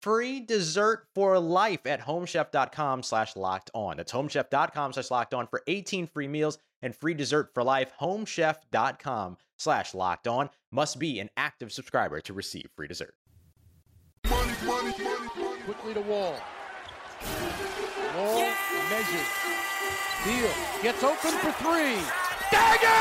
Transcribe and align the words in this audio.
free 0.00 0.40
dessert 0.40 1.06
for 1.14 1.38
life 1.38 1.86
at 1.86 2.00
homechef.com 2.00 3.02
slash 3.02 3.36
locked 3.36 3.70
on. 3.74 3.96
That's 3.96 4.12
homechef.com 4.12 4.92
slash 4.92 5.10
locked 5.10 5.34
on 5.34 5.46
for 5.46 5.62
18 5.66 6.06
free 6.06 6.28
meals 6.28 6.58
and 6.82 6.94
free 6.94 7.14
dessert 7.14 7.50
for 7.54 7.62
life. 7.62 7.92
Homechef.com 8.00 9.36
slash 9.58 9.94
locked 9.94 10.26
on 10.26 10.50
must 10.72 10.98
be 10.98 11.20
an 11.20 11.30
active 11.36 11.72
subscriber 11.72 12.20
to 12.20 12.32
receive 12.32 12.68
free 12.76 12.88
dessert. 12.88 13.14
Money, 14.28 14.52
money, 14.64 14.92
money, 15.02 15.60
Quickly 15.64 15.94
to 15.94 16.00
Wall. 16.00 16.34
Wall 18.16 18.38
yeah! 18.38 18.54
measures. 18.90 19.28
Deal. 20.24 20.50
Gets 20.82 21.02
open 21.02 21.32
for 21.38 21.52
three. 21.52 21.98
Dagger! 22.50 23.00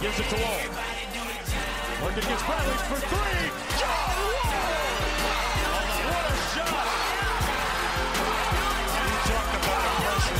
Gives 0.00 0.20
it 0.20 0.28
to 0.28 0.36
Wall. 0.36 0.60
Morgan 2.00 2.22
gets 2.22 2.42
Bradley 2.44 2.74
for 2.86 3.00
three. 3.02 3.50
John 3.80 4.14
Wall! 4.14 4.46
What 6.06 6.22
a 6.22 6.38
shot! 6.54 6.86
You 8.94 9.18
talk 9.26 9.50
about 9.58 9.82
a 9.82 10.22
shot. 10.22 10.38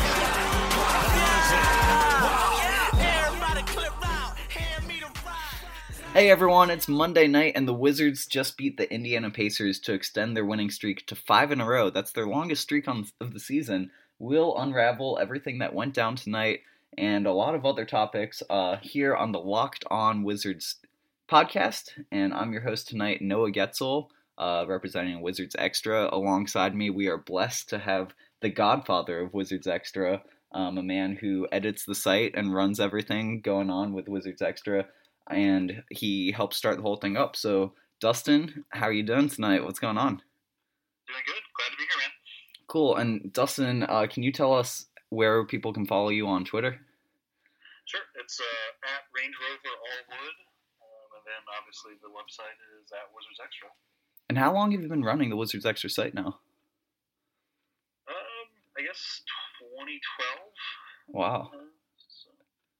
Hey 6.15 6.31
everyone, 6.31 6.71
it's 6.71 6.87
Monday 6.87 7.27
night, 7.27 7.55
and 7.57 7.67
the 7.67 7.75
Wizards 7.75 8.27
just 8.27 8.57
beat 8.57 8.77
the 8.77 8.89
Indiana 8.95 9.29
Pacers 9.31 9.81
to 9.81 9.93
extend 9.93 10.37
their 10.37 10.45
winning 10.45 10.71
streak 10.71 11.05
to 11.09 11.17
five 11.17 11.51
in 11.51 11.61
a 11.61 11.67
row. 11.67 11.91
That's 11.91 12.13
their 12.13 12.29
longest 12.29 12.63
streak 12.63 12.87
on, 12.87 13.07
of 13.21 13.35
the 13.35 13.41
season. 13.41 13.91
We'll 14.21 14.57
unravel 14.57 15.19
everything 15.21 15.59
that 15.59 15.75
went 15.75 15.95
down 15.95 16.15
tonight 16.15 16.61
and 16.99 17.27
a 17.27 17.33
lot 17.33 17.55
of 17.55 17.65
other 17.65 17.85
topics 17.85 18.43
uh, 18.51 18.77
here 18.83 19.15
on 19.15 19.33
the 19.33 19.39
Locked 19.39 19.85
On 19.91 20.23
Wizards 20.25 20.77
podcast. 21.31 21.91
And 22.11 22.35
I'm 22.35 22.53
your 22.53 22.63
host 22.63 22.89
tonight, 22.89 23.23
Noah 23.23 23.53
Goetzel, 23.53 24.11
uh, 24.37 24.65
representing 24.67 25.21
Wizards 25.21 25.55
Extra. 25.59 26.09
Alongside 26.13 26.75
me, 26.75 26.91
we 26.91 27.07
are 27.07 27.19
blessed 27.19 27.69
to 27.71 27.79
have 27.79 28.13
the 28.41 28.51
godfather 28.51 29.21
of 29.21 29.33
Wizards 29.33 29.67
Extra, 29.67 30.23
um, 30.53 30.77
a 30.77 30.83
man 30.83 31.17
who 31.21 31.47
edits 31.53 31.85
the 31.85 31.95
site 31.95 32.33
and 32.35 32.53
runs 32.53 32.81
everything 32.81 33.41
going 33.41 33.71
on 33.71 33.93
with 33.93 34.09
Wizards 34.09 34.43
Extra 34.43 34.87
and 35.31 35.83
he 35.91 36.33
helped 36.33 36.55
start 36.55 36.77
the 36.77 36.83
whole 36.83 36.97
thing 36.97 37.17
up. 37.17 37.37
So, 37.37 37.75
Dustin, 38.01 38.65
how 38.71 38.87
are 38.87 38.93
you 38.93 39.03
doing 39.03 39.29
tonight? 39.29 39.65
What's 39.65 39.79
going 39.79 39.99
on? 39.99 40.23
Doing 41.07 41.23
good. 41.27 41.43
Glad 41.57 41.71
to 41.71 41.77
be 41.77 41.83
here, 41.83 42.01
man. 42.01 42.11
Cool. 42.67 42.97
And 42.97 43.33
Dustin, 43.33 43.83
uh, 43.85 44.07
can 44.11 44.23
you 44.23 44.33
tell 44.33 44.55
us 44.55 44.87
where 45.11 45.45
people 45.47 45.73
can 45.73 45.87
follow 45.87 46.11
you 46.11 46.27
on 46.27 46.45
Twitter? 46.45 46.81
Sure. 47.89 48.05
It's 48.21 48.39
uh, 48.39 48.93
at 48.93 49.09
Range 49.17 49.33
Rover 49.33 49.73
Alwood, 49.73 50.37
um, 50.85 51.09
and 51.17 51.25
then 51.25 51.41
obviously 51.57 51.97
the 52.05 52.13
website 52.13 52.61
is 52.77 52.93
at 52.93 53.09
Wizards 53.17 53.41
Extra. 53.43 53.69
And 54.29 54.37
how 54.37 54.53
long 54.53 54.73
have 54.73 54.83
you 54.83 54.89
been 54.89 55.03
running 55.03 55.31
the 55.31 55.41
Wizards 55.41 55.65
Extra 55.65 55.89
site 55.89 56.13
now? 56.13 56.37
Um, 58.05 58.47
I 58.77 58.85
guess 58.85 59.23
2012. 59.81 61.17
Wow. 61.17 61.49
Uh, 61.55 61.65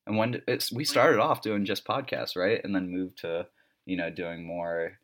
and 0.07 0.19
when 0.19 0.43
it's, 0.47 0.71
we 0.71 0.85
started 0.85 1.21
off 1.21 1.41
doing 1.41 1.65
just 1.65 1.87
podcasts, 1.87 2.37
right, 2.37 2.61
and 2.63 2.75
then 2.75 2.93
moved 2.93 3.21
to 3.21 3.47
you 3.87 3.97
know 3.97 4.11
doing 4.11 4.45
more 4.45 4.99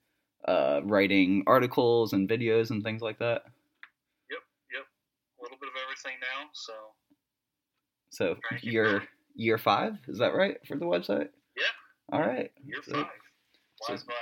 uh, 0.47 0.81
writing 0.84 1.44
articles 1.47 2.12
and 2.12 2.28
videos 2.28 2.71
and 2.71 2.84
things 2.84 3.00
like 3.00 3.21
that. 3.21 3.41
Yep, 4.28 4.44
yep, 4.71 4.84
a 5.41 5.42
little 5.42 5.56
bit 5.59 5.71
of 5.71 5.81
everything 5.82 6.21
now. 6.21 6.50
So. 6.53 6.75
So 8.10 8.36
year 8.62 9.03
year 9.34 9.59
five 9.59 9.95
is 10.09 10.19
that 10.19 10.34
right 10.34 10.56
for 10.67 10.77
the 10.77 10.84
website? 10.84 11.28
Yeah. 11.56 12.12
All 12.12 12.21
right. 12.21 12.50
Year 12.65 12.78
so, 12.83 12.93
five. 12.93 13.06
Flies 13.87 14.00
so, 14.00 14.06
by. 14.06 14.15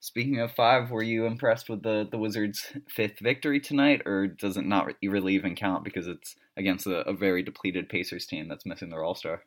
Speaking 0.00 0.38
of 0.38 0.52
five, 0.52 0.90
were 0.90 1.02
you 1.02 1.26
impressed 1.26 1.68
with 1.68 1.82
the, 1.82 2.06
the 2.08 2.18
Wizards' 2.18 2.72
fifth 2.88 3.18
victory 3.18 3.58
tonight, 3.58 4.02
or 4.06 4.28
does 4.28 4.56
it 4.56 4.64
not 4.64 4.86
really 5.02 5.34
even 5.34 5.56
count 5.56 5.82
because 5.82 6.06
it's 6.06 6.36
against 6.56 6.86
a, 6.86 7.00
a 7.00 7.12
very 7.12 7.42
depleted 7.42 7.88
Pacers 7.88 8.24
team 8.24 8.48
that's 8.48 8.64
missing 8.64 8.90
their 8.90 9.02
All 9.02 9.16
Star? 9.16 9.42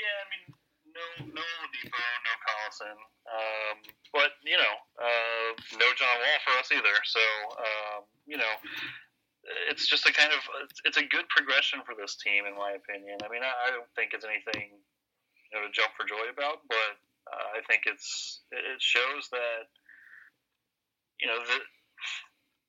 Yeah, 0.00 0.16
I 0.16 0.26
mean, 0.32 0.56
no, 0.96 1.34
no 1.34 1.42
Oladipo, 1.42 1.92
no 1.92 2.34
Collison, 2.40 2.96
um, 3.28 3.76
but 4.14 4.30
you 4.44 4.56
know, 4.56 4.74
uh, 4.98 5.78
no 5.78 5.86
John 5.94 6.16
Wall 6.18 6.40
for 6.44 6.58
us 6.58 6.72
either. 6.72 6.96
So 7.04 7.20
um, 7.58 8.04
you 8.26 8.38
know, 8.38 8.54
it's 9.70 9.88
just 9.88 10.06
a 10.08 10.12
kind 10.12 10.32
of 10.32 10.40
it's 10.84 11.00
a 11.00 11.06
good 11.08 11.28
progression 11.32 11.80
for 11.86 11.96
this 11.96 12.16
team, 12.20 12.44
in 12.44 12.54
my 12.54 12.76
opinion. 12.76 13.18
I 13.24 13.28
mean, 13.32 13.42
I, 13.44 13.72
don't 13.72 13.88
think 13.96 14.12
it's 14.12 14.26
anything 14.26 14.76
you 14.76 15.52
know 15.56 15.64
to 15.64 15.72
jump 15.72 15.96
for 15.96 16.04
joy 16.04 16.28
about, 16.28 16.62
but 16.68 16.92
uh, 17.30 17.56
I 17.56 17.60
think 17.64 17.88
it's 17.88 18.44
it 18.52 18.80
shows 18.80 19.32
that 19.32 19.68
you 21.20 21.28
know 21.28 21.40
that 21.40 21.62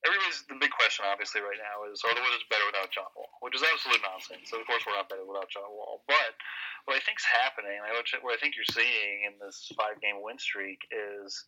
everybody's 0.08 0.42
the 0.50 0.58
big 0.58 0.74
question 0.74 1.06
obviously 1.06 1.44
right 1.44 1.60
now 1.60 1.86
is 1.86 2.02
the 2.02 2.10
Wizards 2.10 2.48
better 2.50 2.66
without 2.72 2.90
John 2.90 3.12
Wall, 3.14 3.32
which 3.46 3.54
is 3.54 3.62
absolute 3.62 4.02
nonsense. 4.02 4.50
So 4.50 4.58
of 4.58 4.66
course 4.66 4.82
we're 4.88 4.98
not 4.98 5.12
better 5.12 5.28
without 5.28 5.52
John 5.52 5.70
Wall, 5.70 6.02
but 6.08 6.34
what 6.86 6.98
I 6.98 7.02
think's 7.06 7.26
happening, 7.28 7.78
what 7.84 8.34
I 8.34 8.40
think 8.42 8.58
you're 8.58 8.74
seeing 8.74 9.30
in 9.30 9.38
this 9.38 9.70
five 9.78 10.02
game 10.02 10.24
win 10.24 10.42
streak 10.42 10.82
is 10.90 11.46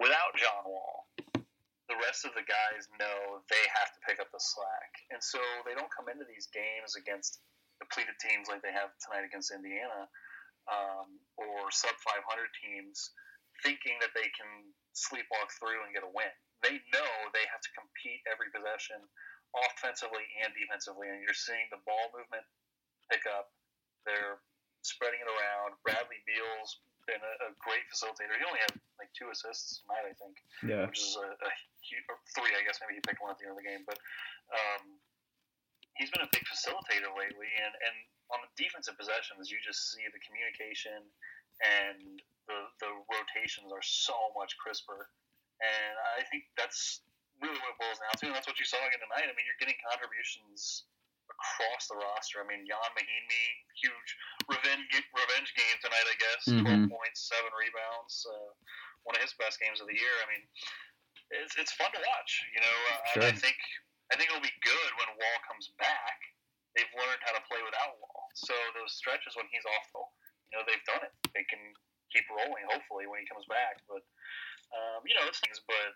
without 0.00 0.32
John 0.40 0.64
Wall, 0.64 1.04
the 1.90 1.98
rest 2.06 2.22
of 2.22 2.32
the 2.38 2.46
guys 2.46 2.86
know 2.96 3.42
they 3.50 3.64
have 3.74 3.90
to 3.92 4.00
pick 4.06 4.22
up 4.22 4.30
the 4.30 4.40
slack. 4.40 4.92
And 5.10 5.18
so 5.18 5.42
they 5.66 5.74
don't 5.74 5.90
come 5.90 6.06
into 6.06 6.24
these 6.24 6.46
games 6.54 6.94
against 6.94 7.42
depleted 7.82 8.16
teams 8.22 8.46
like 8.46 8.62
they 8.62 8.72
have 8.72 8.94
tonight 9.02 9.26
against 9.26 9.50
Indiana 9.50 10.06
um, 10.70 11.18
or 11.34 11.68
sub 11.74 11.96
500 12.06 12.22
teams 12.62 13.10
thinking 13.66 13.98
that 14.00 14.14
they 14.14 14.30
can 14.32 14.70
sleepwalk 14.94 15.50
through 15.58 15.82
and 15.84 15.92
get 15.92 16.06
a 16.06 16.12
win. 16.14 16.32
They 16.62 16.78
know 16.94 17.10
they 17.34 17.44
have 17.50 17.60
to 17.60 17.70
compete 17.76 18.22
every 18.30 18.48
possession 18.54 19.00
offensively 19.50 20.22
and 20.46 20.54
defensively, 20.54 21.10
and 21.10 21.18
you're 21.20 21.36
seeing 21.36 21.66
the 21.74 21.82
ball 21.82 22.14
movement 22.14 22.46
pick 23.10 23.26
up 23.26 23.50
they're 24.04 24.40
spreading 24.82 25.20
it 25.20 25.28
around. 25.28 25.76
Bradley 25.84 26.20
Beal's 26.24 26.80
been 27.10 27.18
a, 27.18 27.34
a 27.50 27.58
great 27.58 27.82
facilitator. 27.90 28.38
He 28.38 28.46
only 28.46 28.62
had 28.62 28.78
like 29.02 29.10
two 29.18 29.26
assists 29.34 29.82
tonight, 29.82 30.06
I 30.06 30.14
think, 30.14 30.38
Yeah. 30.62 30.86
which 30.86 31.02
is 31.02 31.18
a, 31.18 31.26
a 31.34 31.50
huge, 31.82 32.06
or 32.06 32.22
three, 32.38 32.54
I 32.54 32.62
guess. 32.62 32.78
Maybe 32.78 32.96
he 32.98 33.02
picked 33.02 33.18
one 33.18 33.34
at 33.34 33.38
the 33.42 33.50
end 33.50 33.58
of 33.58 33.60
the 33.60 33.66
game, 33.66 33.82
but 33.82 33.98
um, 34.54 34.94
he's 35.98 36.14
been 36.14 36.22
a 36.22 36.30
big 36.30 36.46
facilitator 36.46 37.10
lately. 37.18 37.50
And, 37.58 37.72
and 37.74 37.96
on 38.30 38.38
the 38.46 38.50
defensive 38.54 38.94
possessions, 38.94 39.50
you 39.50 39.58
just 39.58 39.90
see 39.90 40.06
the 40.06 40.22
communication 40.22 41.02
and 41.60 42.22
the 42.48 42.58
the 42.80 42.88
rotations 43.10 43.68
are 43.74 43.84
so 43.84 44.16
much 44.38 44.56
crisper. 44.56 45.10
And 45.60 45.94
I 46.16 46.24
think 46.32 46.48
that's 46.56 47.04
really 47.42 47.56
what 47.60 47.76
it 47.76 47.78
boils 47.80 48.00
down 48.00 48.14
to, 48.16 48.24
and 48.32 48.34
that's 48.36 48.48
what 48.48 48.56
you 48.56 48.64
saw 48.64 48.80
again 48.80 49.00
tonight. 49.04 49.28
I 49.28 49.34
mean, 49.36 49.44
you're 49.44 49.60
getting 49.60 49.76
contributions 49.84 50.88
across 51.40 51.88
the 51.88 51.96
roster. 51.96 52.44
I 52.44 52.46
mean, 52.46 52.68
Jan 52.68 52.92
Mahinmi, 52.92 53.44
huge 53.80 54.10
revenge 54.48 54.84
revenge 55.16 55.50
game 55.56 55.78
tonight, 55.80 56.06
I 56.06 56.16
guess. 56.20 56.42
Mhm. 56.48 56.60
Twelve 56.62 56.84
points, 56.92 57.28
seven 57.28 57.52
rebounds, 57.56 58.14
uh, 58.28 58.52
one 59.08 59.16
of 59.16 59.22
his 59.24 59.32
best 59.40 59.58
games 59.60 59.80
of 59.80 59.88
the 59.88 59.96
year. 59.96 60.12
I 60.22 60.26
mean, 60.28 60.44
it's 61.40 61.56
it's 61.56 61.72
fun 61.72 61.90
to 61.92 62.00
watch. 62.04 62.32
You 62.52 62.60
know, 62.60 62.76
uh, 62.92 63.00
and 63.16 63.24
I 63.24 63.32
Sure. 63.32 63.40
think 63.40 63.58
I 64.12 64.16
think 64.16 64.28
it'll 64.30 64.44
be 64.44 64.52
good 64.60 64.90
when 64.98 65.08
Wall 65.16 65.38
comes 65.48 65.68
back. 65.78 66.18
They've 66.74 66.92
learned 66.94 67.22
how 67.24 67.32
to 67.32 67.40
play 67.48 67.62
without 67.62 67.98
Wall. 67.98 68.30
So 68.34 68.54
those 68.74 68.94
stretches 68.96 69.34
when 69.36 69.48
he's 69.48 69.64
off, 69.64 69.86
the, 69.92 70.02
you 70.52 70.58
know, 70.58 70.64
they've 70.66 70.84
done 70.84 71.02
it. 71.02 71.12
They 71.34 71.44
can 71.44 71.74
keep 72.12 72.28
rolling. 72.30 72.64
Hopefully, 72.66 73.06
when 73.06 73.20
he 73.20 73.26
comes 73.26 73.46
back, 73.46 73.80
but 73.88 74.02
um, 74.76 75.02
you 75.06 75.14
know, 75.14 75.26
it's 75.26 75.40
things. 75.40 75.60
But 75.66 75.94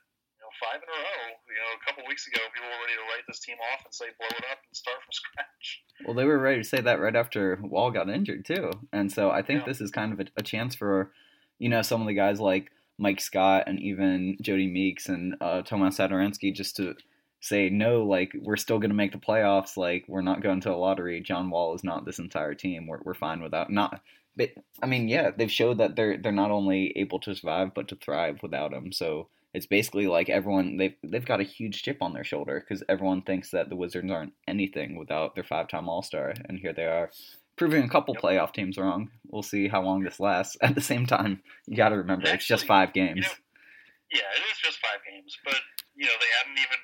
five 0.60 0.80
in 0.82 0.88
a 0.88 0.98
row. 0.98 1.22
You 1.48 1.60
know, 1.60 1.70
a 1.74 1.84
couple 1.86 2.04
weeks 2.08 2.26
ago, 2.26 2.40
people 2.54 2.68
were 2.68 2.82
ready 2.84 2.96
to 2.98 3.06
write 3.14 3.24
this 3.28 3.40
team 3.40 3.56
off 3.72 3.84
and 3.84 3.94
say 3.94 4.06
blow 4.18 4.28
it 4.30 4.44
up 4.50 4.58
and 4.66 4.76
start 4.76 4.96
from 5.02 5.12
scratch. 5.12 5.82
Well, 6.06 6.14
they 6.14 6.24
were 6.24 6.38
ready 6.38 6.62
to 6.62 6.68
say 6.68 6.80
that 6.80 7.00
right 7.00 7.16
after 7.16 7.58
Wall 7.62 7.90
got 7.90 8.10
injured 8.10 8.44
too, 8.44 8.70
and 8.92 9.10
so 9.12 9.30
I 9.30 9.42
think 9.42 9.60
Yeah. 9.60 9.66
this 9.66 9.80
is 9.80 9.90
kind 9.90 10.12
of 10.12 10.20
a, 10.20 10.26
a 10.36 10.42
chance 10.42 10.74
for, 10.74 11.12
you 11.58 11.68
know, 11.68 11.82
some 11.82 12.00
of 12.00 12.06
the 12.06 12.14
guys 12.14 12.40
like 12.40 12.70
Mike 12.98 13.20
Scott 13.20 13.64
and 13.66 13.80
even 13.80 14.36
Jodie 14.42 14.70
Meeks 14.72 15.08
and 15.08 15.34
uh, 15.40 15.62
Tomas 15.62 15.98
Satoransky 15.98 16.54
just 16.54 16.76
to 16.76 16.94
say 17.40 17.68
no, 17.68 18.04
like 18.04 18.32
we're 18.40 18.56
still 18.56 18.78
going 18.78 18.90
to 18.90 18.96
make 18.96 19.12
the 19.12 19.18
playoffs, 19.18 19.76
like 19.76 20.04
we're 20.08 20.22
not 20.22 20.42
going 20.42 20.60
to 20.62 20.72
a 20.72 20.76
lottery. 20.76 21.20
John 21.20 21.50
Wall 21.50 21.74
is 21.74 21.84
not 21.84 22.04
this 22.06 22.18
entire 22.18 22.54
team. 22.54 22.86
We're 22.86 23.00
we're 23.04 23.14
fine 23.14 23.42
without 23.42 23.70
not. 23.70 24.00
But 24.36 24.50
I 24.82 24.86
mean, 24.86 25.08
yeah, 25.08 25.30
they've 25.36 25.50
showed 25.50 25.78
that 25.78 25.94
they're 25.94 26.16
they're 26.16 26.32
not 26.32 26.50
only 26.50 26.92
able 26.96 27.20
to 27.20 27.34
survive 27.34 27.72
but 27.74 27.88
to 27.88 27.96
thrive 27.96 28.38
without 28.42 28.72
him. 28.72 28.92
So 28.92 29.28
it's 29.54 29.66
basically 29.66 30.08
like 30.08 30.28
everyone 30.28 30.76
they've 30.76 30.96
they've 31.02 31.24
got 31.24 31.40
a 31.40 31.44
huge 31.44 31.82
chip 31.82 32.02
on 32.02 32.12
their 32.12 32.24
shoulder 32.24 32.60
because 32.60 32.82
everyone 32.88 33.22
thinks 33.22 33.50
that 33.50 33.68
the 33.70 33.76
Wizards 33.76 34.10
aren't 34.10 34.34
anything 34.48 34.96
without 34.98 35.34
their 35.34 35.44
five 35.44 35.68
time 35.68 35.88
All 35.88 36.02
Star, 36.02 36.34
and 36.48 36.58
here 36.58 36.72
they 36.72 36.84
are, 36.84 37.10
proving 37.56 37.84
a 37.84 37.88
couple 37.88 38.14
Yep. 38.14 38.22
playoff 38.22 38.52
teams 38.52 38.76
wrong. 38.76 39.10
We'll 39.30 39.46
see 39.46 39.68
how 39.68 39.82
long 39.82 40.02
this 40.02 40.18
lasts. 40.18 40.56
At 40.60 40.74
the 40.74 40.82
same 40.82 41.06
time, 41.06 41.40
you 41.66 41.76
got 41.76 41.90
to 41.90 41.96
remember 41.96 42.28
it's 42.28 42.46
just 42.46 42.66
five 42.66 42.92
games. 42.92 43.16
You 43.16 43.22
know, 43.22 44.20
yeah, 44.20 44.30
it 44.36 44.42
is 44.50 44.58
just 44.58 44.78
five 44.82 44.98
games, 45.08 45.38
but 45.44 45.60
you 45.94 46.04
know 46.06 46.18
they 46.18 46.32
hadn't 46.42 46.58
even 46.58 46.80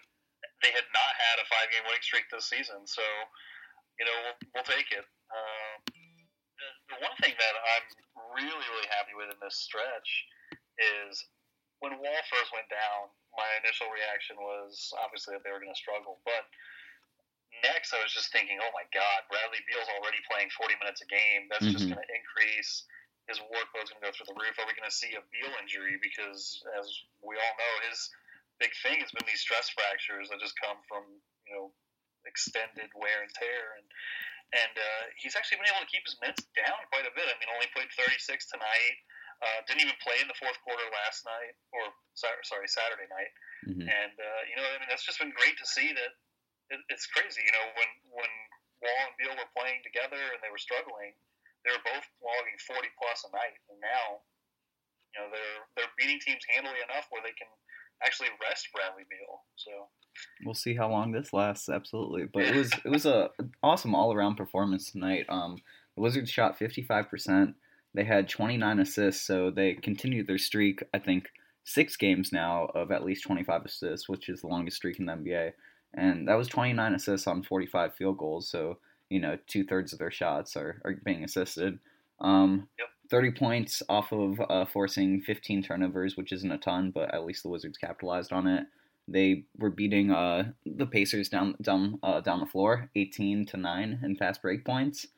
they 0.62 0.70
had 0.70 0.86
not 0.94 1.12
had 1.18 1.42
a 1.42 1.46
five 1.50 1.68
game 1.74 1.82
winning 1.84 2.06
streak 2.06 2.30
this 2.30 2.46
season, 2.46 2.86
so 2.86 3.02
you 3.98 4.06
know 4.06 4.16
we'll, 4.24 4.38
we'll 4.54 4.68
take 4.70 4.94
it. 4.94 5.04
Um, 5.34 5.74
the, 5.90 6.68
the 6.94 6.98
one 7.02 7.16
thing 7.18 7.34
that 7.34 7.54
I'm 7.58 7.86
really 8.38 8.66
really 8.70 8.88
happy 8.94 9.18
with 9.18 9.26
in 9.34 9.38
this 9.42 9.58
stretch 9.58 10.10
is 10.78 11.18
when 11.80 11.96
Wall 12.00 12.22
first 12.28 12.52
went 12.52 12.68
down. 12.68 13.08
My 13.36 13.48
initial 13.64 13.88
reaction 13.88 14.36
was 14.36 14.92
obviously 15.00 15.32
that 15.36 15.42
they 15.44 15.52
were 15.52 15.60
going 15.62 15.72
to 15.72 15.78
struggle, 15.78 16.20
but 16.28 16.44
next 17.64 17.92
I 17.92 18.00
was 18.04 18.12
just 18.12 18.32
thinking, 18.32 18.60
oh 18.60 18.72
my 18.72 18.84
God, 18.92 19.26
Bradley 19.28 19.60
Beal's 19.68 19.88
already 19.98 20.20
playing 20.28 20.52
40 20.54 20.76
minutes 20.80 21.00
a 21.00 21.08
game. 21.08 21.48
That's 21.48 21.66
just 21.66 21.86
Mhm. 21.88 21.96
going 21.96 22.02
to 22.04 22.10
increase 22.14 22.84
his 23.28 23.38
workload's 23.46 23.94
going 23.94 24.02
to 24.02 24.06
go 24.10 24.12
through 24.12 24.26
the 24.26 24.38
roof. 24.42 24.58
Are 24.58 24.66
we 24.66 24.74
going 24.74 24.90
to 24.90 24.94
see 24.94 25.14
a 25.14 25.22
Beal 25.30 25.54
injury? 25.62 25.96
Because 26.02 26.62
as 26.74 26.86
we 27.22 27.36
all 27.38 27.54
know, 27.56 27.74
his 27.88 28.10
big 28.58 28.74
thing 28.82 28.98
has 29.00 29.10
been 29.12 29.24
these 29.26 29.40
stress 29.40 29.70
fractures 29.70 30.28
that 30.30 30.40
just 30.40 30.58
come 30.58 30.82
from 30.88 31.04
you 31.46 31.54
know 31.54 31.72
extended 32.26 32.90
wear 32.94 33.22
and 33.22 33.32
tear, 33.32 33.78
and 33.78 33.86
and 34.52 34.74
uh, 34.76 35.02
he's 35.16 35.36
actually 35.36 35.58
been 35.62 35.70
able 35.70 35.86
to 35.86 35.86
keep 35.86 36.02
his 36.04 36.18
minutes 36.20 36.42
down 36.58 36.74
quite 36.90 37.06
a 37.06 37.14
bit. 37.14 37.30
I 37.30 37.38
mean, 37.38 37.48
only 37.54 37.70
played 37.70 37.86
36 37.94 38.50
tonight. 38.50 38.98
Uh, 39.40 39.64
didn't 39.64 39.80
even 39.80 39.96
play 40.04 40.20
in 40.20 40.28
the 40.28 40.36
fourth 40.36 40.60
quarter 40.60 40.84
last 40.92 41.24
night, 41.24 41.56
or 41.72 41.88
sorry, 42.12 42.36
sorry 42.44 42.68
Saturday 42.68 43.08
night. 43.08 43.32
Mhm. 43.64 43.88
And 43.88 44.14
uh, 44.20 44.42
you 44.44 44.54
know, 44.60 44.64
I 44.68 44.76
mean, 44.76 44.88
that's 44.92 45.04
just 45.04 45.16
been 45.16 45.32
great 45.32 45.56
to 45.56 45.66
see. 45.66 45.96
That 45.96 46.12
it, 46.76 46.80
it's 46.92 47.08
crazy. 47.08 47.40
You 47.40 47.54
know, 47.56 47.66
when 47.72 47.90
when 48.20 48.32
Wall 48.84 49.00
and 49.08 49.16
Beal 49.16 49.36
were 49.36 49.48
playing 49.56 49.80
together 49.80 50.20
and 50.20 50.40
they 50.44 50.52
were 50.52 50.60
struggling, 50.60 51.16
they 51.64 51.72
were 51.72 51.84
both 51.84 52.04
logging 52.20 52.58
40 52.68 52.88
plus 53.00 53.24
a 53.24 53.30
night, 53.32 53.56
and 53.72 53.80
now, 53.80 54.20
you 55.12 55.16
know, 55.24 55.28
they're 55.32 55.60
they're 55.76 55.94
beating 55.96 56.20
teams 56.20 56.44
handily 56.52 56.84
enough 56.84 57.08
where 57.08 57.24
they 57.24 57.32
can 57.32 57.48
actually 58.04 58.28
rest 58.44 58.68
Bradley 58.76 59.08
Beal. 59.08 59.40
So 59.56 59.88
We'll 60.44 60.54
see 60.54 60.74
how 60.74 60.90
long 60.90 61.12
this 61.12 61.32
lasts. 61.32 61.68
Absolutely, 61.68 62.26
but 62.32 62.42
it 62.42 62.54
was 62.60 62.72
it 62.84 62.88
was 62.88 63.06
a 63.06 63.30
awesome 63.62 63.94
all 63.94 64.12
around 64.12 64.36
performance 64.36 64.90
tonight. 64.90 65.26
Um, 65.28 65.56
the 65.96 66.02
Wizards 66.02 66.30
shot 66.30 66.58
fifty 66.58 66.82
five 66.82 67.08
percent. 67.08 67.54
They 67.94 68.04
had 68.04 68.28
twenty 68.28 68.56
nine 68.56 68.78
assists, 68.78 69.24
so 69.26 69.50
they 69.50 69.74
continued 69.74 70.26
their 70.26 70.38
streak. 70.38 70.82
I 70.94 70.98
think 70.98 71.28
six 71.64 71.96
games 71.96 72.32
now 72.32 72.66
of 72.74 72.90
at 72.90 73.04
least 73.04 73.24
twenty 73.24 73.44
five 73.44 73.64
assists, 73.64 74.08
which 74.08 74.28
is 74.28 74.40
the 74.40 74.48
longest 74.48 74.76
streak 74.76 74.98
in 74.98 75.06
the 75.06 75.12
NBA. 75.12 75.52
And 75.94 76.28
that 76.28 76.38
was 76.38 76.48
twenty 76.48 76.72
nine 76.72 76.94
assists 76.94 77.26
on 77.26 77.42
forty 77.42 77.66
five 77.66 77.94
field 77.94 78.18
goals. 78.18 78.48
So 78.48 78.78
you 79.08 79.20
know 79.20 79.36
two 79.46 79.64
thirds 79.64 79.92
of 79.92 79.98
their 79.98 80.10
shots 80.10 80.56
are, 80.56 80.80
are 80.84 80.94
being 81.04 81.24
assisted. 81.24 81.78
Um, 82.20 82.68
Yep. 82.78 82.88
30 83.10 83.32
points 83.32 83.82
off 83.88 84.12
of 84.12 84.40
uh, 84.48 84.64
forcing 84.66 85.20
15 85.20 85.64
turnovers, 85.64 86.16
which 86.16 86.32
isn't 86.32 86.52
a 86.52 86.58
ton, 86.58 86.92
but 86.92 87.12
at 87.12 87.24
least 87.24 87.42
the 87.42 87.48
Wizards 87.48 87.76
capitalized 87.76 88.32
on 88.32 88.46
it. 88.46 88.66
They 89.08 89.44
were 89.58 89.70
beating 89.70 90.12
uh, 90.12 90.52
the 90.64 90.86
Pacers 90.86 91.28
down 91.28 91.56
down 91.60 91.98
uh, 92.04 92.20
down 92.20 92.38
the 92.38 92.46
floor, 92.46 92.88
18 92.94 93.46
to 93.46 93.56
nine 93.56 93.98
in 94.04 94.14
fast 94.14 94.40
break 94.40 94.64
points. 94.64 95.08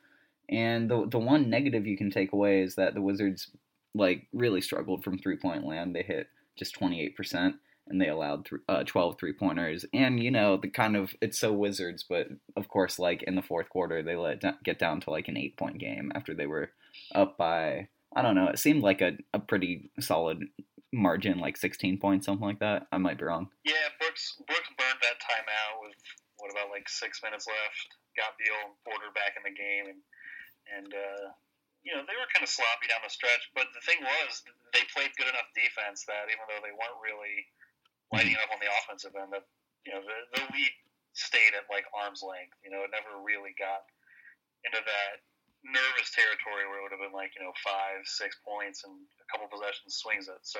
And 0.53 0.89
the 0.89 1.07
the 1.09 1.19
one 1.19 1.49
negative 1.49 1.87
you 1.87 1.97
can 1.97 2.11
take 2.11 2.31
away 2.31 2.61
is 2.61 2.75
that 2.75 2.93
the 2.93 3.01
Wizards 3.01 3.49
like 3.95 4.27
really 4.31 4.61
struggled 4.61 5.03
from 5.03 5.17
three 5.17 5.37
point 5.37 5.65
land. 5.65 5.95
They 5.95 6.03
hit 6.03 6.27
just 6.55 6.75
28 6.75 7.15
percent, 7.17 7.55
and 7.87 7.99
they 7.99 8.09
allowed 8.09 8.45
th- 8.45 8.61
uh, 8.69 8.83
12 8.83 9.17
three 9.19 9.33
pointers. 9.33 9.85
And 9.93 10.21
you 10.21 10.29
know 10.31 10.57
the 10.57 10.69
kind 10.69 10.95
of 10.95 11.13
it's 11.21 11.39
so 11.39 11.51
Wizards, 11.51 12.05
but 12.07 12.27
of 12.55 12.67
course 12.67 12.99
like 12.99 13.23
in 13.23 13.35
the 13.35 13.41
fourth 13.41 13.69
quarter 13.69 14.03
they 14.03 14.15
let 14.15 14.43
it 14.43 14.55
get 14.63 14.77
down 14.79 15.01
to 15.01 15.09
like 15.09 15.27
an 15.27 15.37
eight 15.37 15.57
point 15.57 15.79
game 15.79 16.11
after 16.13 16.33
they 16.33 16.45
were 16.45 16.69
up 17.15 17.37
by 17.37 17.87
I 18.15 18.21
don't 18.21 18.35
know. 18.35 18.47
It 18.47 18.59
seemed 18.59 18.83
like 18.83 19.01
a, 19.01 19.17
a 19.33 19.39
pretty 19.39 19.89
solid 19.99 20.45
margin, 20.93 21.39
like 21.39 21.57
16 21.57 21.97
points, 21.97 22.27
something 22.27 22.45
like 22.45 22.59
that. 22.59 22.85
I 22.91 22.97
might 22.99 23.17
be 23.17 23.25
wrong. 23.25 23.49
yeah, 23.65 23.89
Brooks 23.99 24.37
Brooks 24.45 24.69
burned 24.77 25.01
that 25.01 25.17
timeout 25.17 25.81
with 25.81 25.97
what 26.37 26.51
about 26.51 26.69
like 26.69 26.87
six 26.87 27.21
minutes 27.23 27.47
left. 27.47 27.87
Got 28.15 28.37
Beal 28.37 28.53
and 28.69 28.77
Porter 28.85 29.09
back 29.15 29.33
in 29.33 29.41
the 29.41 29.57
game, 29.57 29.89
and 29.89 29.99
and 30.69 30.89
uh, 30.91 31.25
you 31.83 31.91
know 31.95 32.03
they 32.07 32.15
were 32.15 32.29
kind 32.31 32.43
of 32.43 32.51
sloppy 32.51 32.87
down 32.87 33.03
the 33.03 33.11
stretch. 33.11 33.49
But 33.55 33.71
the 33.75 33.83
thing 33.83 33.99
was, 34.03 34.43
they 34.71 34.83
played 34.95 35.11
good 35.19 35.27
enough 35.27 35.49
defense 35.55 36.07
that 36.07 36.31
even 36.31 36.43
though 36.47 36.63
they 36.63 36.73
weren't 36.75 36.99
really 37.03 37.47
lighting 38.13 38.37
up 38.39 38.51
on 38.53 38.59
the 38.63 38.69
offensive 38.83 39.13
end, 39.17 39.33
that 39.35 39.45
you 39.83 39.91
know 39.91 40.01
the, 40.03 40.17
the 40.39 40.41
lead 40.53 40.73
stayed 41.13 41.53
at 41.53 41.67
like 41.67 41.85
arm's 41.93 42.23
length. 42.23 42.55
You 42.63 42.71
know, 42.71 42.85
it 42.87 42.91
never 42.93 43.19
really 43.21 43.53
got 43.59 43.83
into 44.63 44.79
that 44.79 45.13
nervous 45.63 46.11
territory 46.11 46.67
where 46.67 46.79
it 46.79 46.83
would 46.83 46.95
have 46.95 47.03
been 47.03 47.15
like 47.15 47.35
you 47.35 47.43
know 47.43 47.55
five, 47.63 48.03
six 48.07 48.35
points 48.43 48.83
and 48.83 48.93
a 48.95 49.25
couple 49.31 49.47
possessions 49.51 49.99
swings 49.99 50.27
it. 50.27 50.43
So 50.43 50.59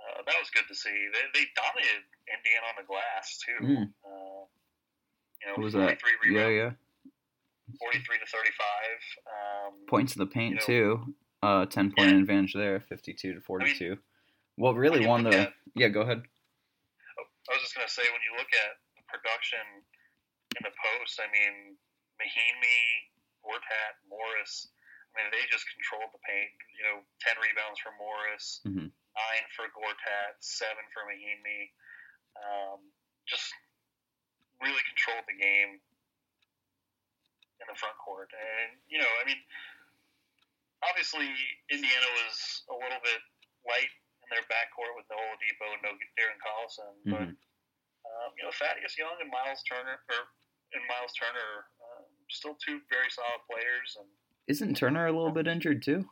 uh, 0.00 0.24
that 0.24 0.36
was 0.40 0.48
good 0.52 0.64
to 0.68 0.76
see. 0.76 0.92
They, 1.12 1.24
they 1.36 1.44
dominated 1.52 2.04
Indiana 2.24 2.66
on 2.72 2.76
the 2.80 2.88
glass 2.88 3.36
too. 3.44 3.60
Mm. 3.60 3.86
Uh, 4.00 4.42
you 5.40 5.44
know, 5.48 5.54
What 5.56 5.64
was 5.64 5.74
43 5.76 5.88
that? 5.88 6.00
rebounds, 6.20 6.36
Yeah, 6.36 6.48
yeah. 6.48 6.72
43 7.78 8.18
to 8.18 8.26
35. 8.26 8.56
Um, 9.26 9.86
Points 9.88 10.16
in 10.16 10.20
the 10.20 10.26
paint 10.26 10.50
you 10.50 10.56
know- 10.60 11.04
too. 11.06 11.14
Uh, 11.42 11.64
10 11.66 11.92
point 11.96 12.10
Yeah. 12.12 12.18
advantage 12.20 12.52
there, 12.52 12.80
52 12.80 13.32
to 13.34 13.40
42. 13.40 13.96
what 14.56 14.76
really 14.76 15.06
won 15.06 15.24
the? 15.24 15.48
at- 15.48 15.54
yeah, 15.74 15.88
go 15.88 16.02
ahead. 16.02 16.20
I 16.20 17.52
was 17.56 17.62
just 17.62 17.74
gonna 17.74 17.88
say 17.88 18.02
when 18.12 18.20
you 18.22 18.36
look 18.36 18.52
at 18.52 18.76
the 18.96 19.02
production 19.08 19.64
in 20.56 20.62
the 20.62 20.70
post, 20.76 21.18
I 21.18 21.26
mean, 21.32 21.78
Mahinmi, 22.20 23.08
Gortat, 23.42 23.96
Morris. 24.06 24.68
I 25.16 25.22
mean, 25.22 25.30
they 25.32 25.46
just 25.50 25.64
controlled 25.72 26.12
the 26.12 26.18
paint. 26.28 26.52
You 26.76 26.84
know, 26.84 26.96
ten 27.20 27.34
rebounds 27.40 27.80
for 27.80 27.90
Morris, 27.96 28.60
Mhm. 28.66 28.92
nine 28.92 29.44
for 29.56 29.66
Gortat, 29.70 30.36
seven 30.40 30.84
for 30.92 31.04
Mahinmi. 31.08 31.72
Um, 32.36 32.92
just 33.26 33.52
really 34.60 34.82
controlled 34.84 35.24
the 35.26 35.34
game 35.40 35.80
front 37.80 37.96
court, 37.98 38.28
and 38.36 38.76
you 38.92 39.00
know, 39.00 39.08
I 39.20 39.24
mean, 39.24 39.40
obviously 40.84 41.28
Indiana 41.72 42.08
was 42.24 42.36
a 42.70 42.76
little 42.76 43.00
bit 43.02 43.20
light 43.66 43.90
in 44.24 44.28
their 44.32 44.44
backcourt 44.48 44.92
with 44.96 45.08
no 45.10 45.16
Oladipo 45.16 45.66
and 45.76 45.82
no 45.84 45.92
Darren 46.16 46.38
Collison, 46.44 46.92
but 47.08 47.28
Mhm. 47.28 47.36
um, 48.06 48.30
you 48.36 48.42
know, 48.44 48.50
Thaddeus 48.52 48.96
Young 48.96 49.16
and 49.20 49.30
Myles 49.30 49.62
Turner, 49.64 50.00
or 50.08 50.20
and 50.72 50.86
Myles 50.88 51.12
Turner, 51.14 51.66
um, 51.82 52.04
still 52.28 52.54
two 52.56 52.80
very 52.88 53.10
solid 53.10 53.40
players, 53.50 53.96
and 53.98 54.08
Isn't 54.46 54.76
Turner 54.76 55.06
a 55.06 55.12
little 55.12 55.32
bit 55.32 55.46
injured 55.46 55.82
too? 55.82 56.08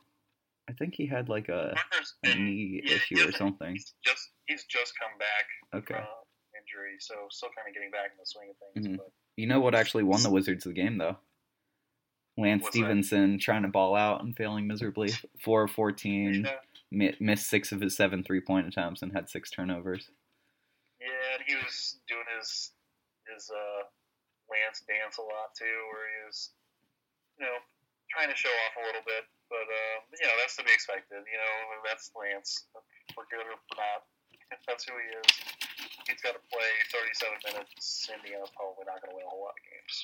I 0.69 0.73
think 0.75 0.95
he 0.95 1.07
had 1.07 1.29
like 1.29 1.49
a, 1.49 1.75
a 2.25 2.35
knee 2.35 2.83
yeah, 2.85 2.95
issue 2.97 3.27
or 3.27 3.33
something. 3.33 3.73
He's 3.73 3.95
just 4.05 4.33
he's 4.47 4.65
just 4.67 4.99
come 4.99 5.17
back 5.19 5.47
Okay. 5.75 5.95
from 5.95 6.07
injury, 6.61 6.97
so 7.01 7.27
still 7.31 7.49
kind 7.57 7.69
of 7.69 7.75
getting 7.75 7.91
back 7.91 8.11
in 8.13 8.19
the 8.19 8.27
swing 8.27 8.51
of 8.51 8.57
things. 8.59 8.87
Mhm. 8.87 8.97
But 8.99 9.13
You 9.37 9.47
know 9.47 9.61
what 9.61 9.75
actually 9.75 10.03
won 10.05 10.23
the 10.23 10.31
Wizards 10.31 10.65
the 10.65 10.73
game 10.73 10.99
though? 10.99 11.19
Lance 12.39 12.63
What's 12.63 12.77
that? 12.79 12.87
Stephenson 12.87 13.39
trying 13.43 13.67
to 13.67 13.69
ball 13.69 13.99
out 13.99 14.23
and 14.23 14.31
failing 14.37 14.71
miserably. 14.71 15.11
Four 15.43 15.67
of 15.67 15.75
fourteen, 15.75 16.47
yeah, 16.95 17.11
missed 17.19 17.51
six 17.51 17.73
of 17.75 17.83
his 17.83 17.99
seven 17.99 18.23
three 18.23 18.41
point 18.41 18.71
attempts 18.71 19.03
and 19.03 19.11
had 19.11 19.29
six 19.29 19.51
turnovers. 19.51 20.09
yeah, 21.03 21.35
and 21.35 21.43
he 21.43 21.59
was 21.59 21.99
doing 22.07 22.25
his 22.39 22.71
his 23.27 23.51
uh, 23.51 23.83
Lance 24.47 24.87
dance 24.87 25.19
a 25.19 25.27
lot 25.27 25.51
too, 25.59 25.77
where 25.91 26.07
he 26.07 26.19
was, 26.31 26.55
you 27.37 27.45
know, 27.45 27.59
trying 28.07 28.31
to 28.31 28.39
show 28.39 28.55
off 28.71 28.79
a 28.79 28.87
little 28.87 29.03
bit. 29.03 29.27
But 29.51 29.67
uh, 29.67 29.97
you 30.23 30.27
know, 30.31 30.39
that's 30.39 30.55
to 30.57 30.65
be 30.65 30.71
expected. 30.71 31.27
You 31.27 31.39
know, 31.43 31.83
that's 31.83 32.15
Lance. 32.15 32.71
For 33.19 33.27
good 33.35 33.51
or 33.51 33.59
for 33.67 33.75
not, 33.83 34.07
that's 34.71 34.87
who 34.87 34.95
he 34.95 35.11
is. 35.11 35.31
He's 36.07 36.23
got 36.23 36.39
to 36.39 36.43
play 36.55 36.71
37 36.95 37.51
minutes. 37.51 38.07
Indiana's 38.09 38.55
probably 38.55 38.87
not 38.87 39.03
going 39.03 39.13
to 39.13 39.17
win 39.19 39.27
a 39.27 39.33
whole 39.33 39.43
lot 39.45 39.59
of 39.59 39.65
games. 39.67 39.95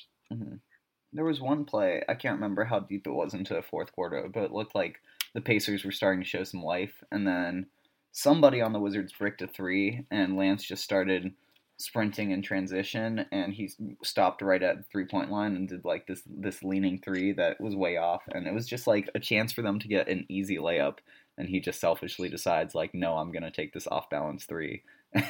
There 1.14 1.24
was 1.24 1.40
one 1.40 1.64
play 1.64 2.02
I 2.08 2.14
can't 2.14 2.34
remember 2.34 2.64
how 2.64 2.80
deep 2.80 3.06
it 3.06 3.12
was 3.12 3.34
into 3.34 3.54
the 3.54 3.62
fourth 3.62 3.92
quarter, 3.92 4.28
but 4.32 4.42
it 4.42 4.52
looked 4.52 4.74
like 4.74 5.00
the 5.32 5.40
Pacers 5.40 5.84
were 5.84 5.92
starting 5.92 6.22
to 6.22 6.28
show 6.28 6.44
some 6.44 6.62
life, 6.62 7.02
and 7.10 7.26
then 7.26 7.66
somebody 8.12 8.60
on 8.60 8.72
the 8.72 8.80
Wizards 8.80 9.12
bricked 9.12 9.42
a 9.42 9.46
three, 9.46 10.06
and 10.10 10.36
Lance 10.36 10.62
just 10.64 10.84
started 10.84 11.32
sprinting 11.76 12.30
in 12.30 12.42
transition, 12.42 13.26
and 13.32 13.52
he 13.52 13.70
stopped 14.02 14.42
right 14.42 14.62
at 14.62 14.78
the 14.78 14.84
three 14.92 15.06
point 15.06 15.30
line 15.30 15.56
and 15.56 15.68
did 15.68 15.84
like 15.84 16.06
this 16.06 16.22
this 16.26 16.62
leaning 16.62 17.00
three 17.00 17.32
that 17.32 17.60
was 17.60 17.74
way 17.76 17.96
off, 17.96 18.22
and 18.28 18.46
it 18.46 18.54
was 18.54 18.66
just 18.66 18.86
like 18.86 19.08
a 19.14 19.20
chance 19.20 19.52
for 19.52 19.62
them 19.62 19.78
to 19.78 19.88
get 19.88 20.08
an 20.08 20.26
easy 20.28 20.56
layup, 20.56 20.98
and 21.38 21.48
he 21.48 21.60
just 21.60 21.80
selfishly 21.80 22.28
decides 22.28 22.74
like, 22.74 22.94
no, 22.94 23.16
I'm 23.16 23.32
gonna 23.32 23.50
take 23.50 23.72
this 23.72 23.86
off 23.86 24.10
balance 24.10 24.44
three. 24.44 24.82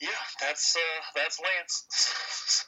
Yeah, 0.00 0.10
that's 0.40 0.76
uh, 0.76 1.02
that's 1.16 1.40
Lance. 1.40 2.64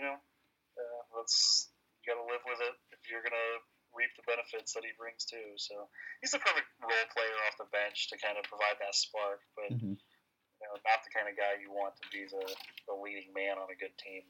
you 0.00 0.08
know, 0.08 0.16
uh, 0.16 1.02
that's 1.12 1.68
you 2.00 2.08
got 2.08 2.16
to 2.16 2.24
live 2.24 2.40
with 2.48 2.64
it 2.64 2.74
if 2.96 3.04
you're 3.12 3.20
gonna 3.20 3.60
reap 3.92 4.08
the 4.16 4.24
benefits 4.24 4.72
that 4.72 4.80
he 4.80 4.96
brings 4.96 5.28
too. 5.28 5.52
So 5.60 5.92
he's 6.24 6.32
the 6.32 6.40
perfect 6.40 6.64
role 6.80 7.08
player 7.12 7.36
off 7.44 7.60
the 7.60 7.68
bench 7.68 8.08
to 8.08 8.16
kind 8.16 8.40
of 8.40 8.48
provide 8.48 8.80
that 8.80 8.96
spark, 8.96 9.44
but 9.52 9.76
Mhm. 9.76 10.00
you 10.00 10.64
know, 10.64 10.80
not 10.88 11.04
the 11.04 11.12
kind 11.12 11.28
of 11.28 11.36
guy 11.36 11.60
you 11.60 11.68
want 11.68 12.00
to 12.00 12.08
be 12.08 12.24
the, 12.24 12.44
the 12.88 12.96
leading 12.96 13.28
man 13.36 13.60
on 13.60 13.68
a 13.68 13.76
good 13.76 13.92
team. 14.00 14.24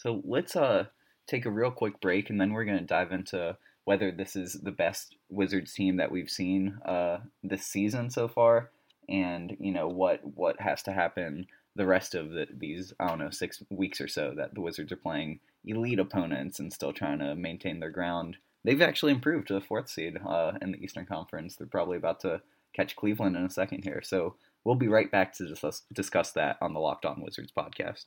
So 0.00 0.24
let's 0.24 0.56
uh 0.56 0.88
take 1.28 1.44
a 1.44 1.50
real 1.50 1.70
quick 1.70 2.00
break, 2.00 2.30
and 2.30 2.40
then 2.40 2.56
we're 2.56 2.64
gonna 2.64 2.80
dive 2.80 3.12
into 3.12 3.58
whether 3.84 4.12
this 4.12 4.36
is 4.36 4.54
the 4.54 4.72
best 4.72 5.16
Wizards 5.28 5.74
team 5.74 5.96
that 5.96 6.10
we've 6.10 6.30
seen 6.30 6.78
uh, 6.84 7.20
this 7.42 7.66
season 7.66 8.10
so 8.10 8.28
far, 8.28 8.70
and 9.08 9.56
you 9.60 9.72
know 9.72 9.88
what 9.88 10.24
what 10.24 10.60
has 10.60 10.82
to 10.84 10.92
happen 10.92 11.46
the 11.78 11.86
rest 11.86 12.14
of 12.14 12.32
the, 12.32 12.46
these 12.52 12.92
I 13.00 13.06
don't 13.06 13.20
know 13.20 13.30
six 13.30 13.62
weeks 13.70 14.00
or 14.00 14.08
so 14.08 14.34
that 14.36 14.52
the 14.54 14.60
Wizards 14.60 14.92
are 14.92 14.96
playing 14.96 15.38
elite 15.64 16.00
opponents 16.00 16.58
and 16.58 16.72
still 16.72 16.92
trying 16.92 17.20
to 17.20 17.34
maintain 17.34 17.80
their 17.80 17.90
ground. 17.90 18.36
They've 18.64 18.82
actually 18.82 19.12
improved 19.12 19.48
to 19.48 19.54
the 19.54 19.60
fourth 19.60 19.88
seed 19.88 20.18
uh, 20.26 20.52
in 20.60 20.72
the 20.72 20.82
Eastern 20.82 21.06
Conference. 21.06 21.54
They're 21.54 21.68
probably 21.68 21.96
about 21.96 22.20
to 22.20 22.42
catch 22.74 22.96
Cleveland 22.96 23.36
in 23.36 23.44
a 23.44 23.50
second 23.50 23.84
here. 23.84 24.02
So 24.02 24.34
we'll 24.64 24.74
be 24.74 24.88
right 24.88 25.10
back 25.10 25.32
to 25.34 25.46
discuss, 25.46 25.82
discuss 25.92 26.32
that 26.32 26.58
on 26.60 26.74
the 26.74 26.80
Locked 26.80 27.06
On 27.06 27.22
Wizards 27.22 27.52
podcast. 27.56 28.06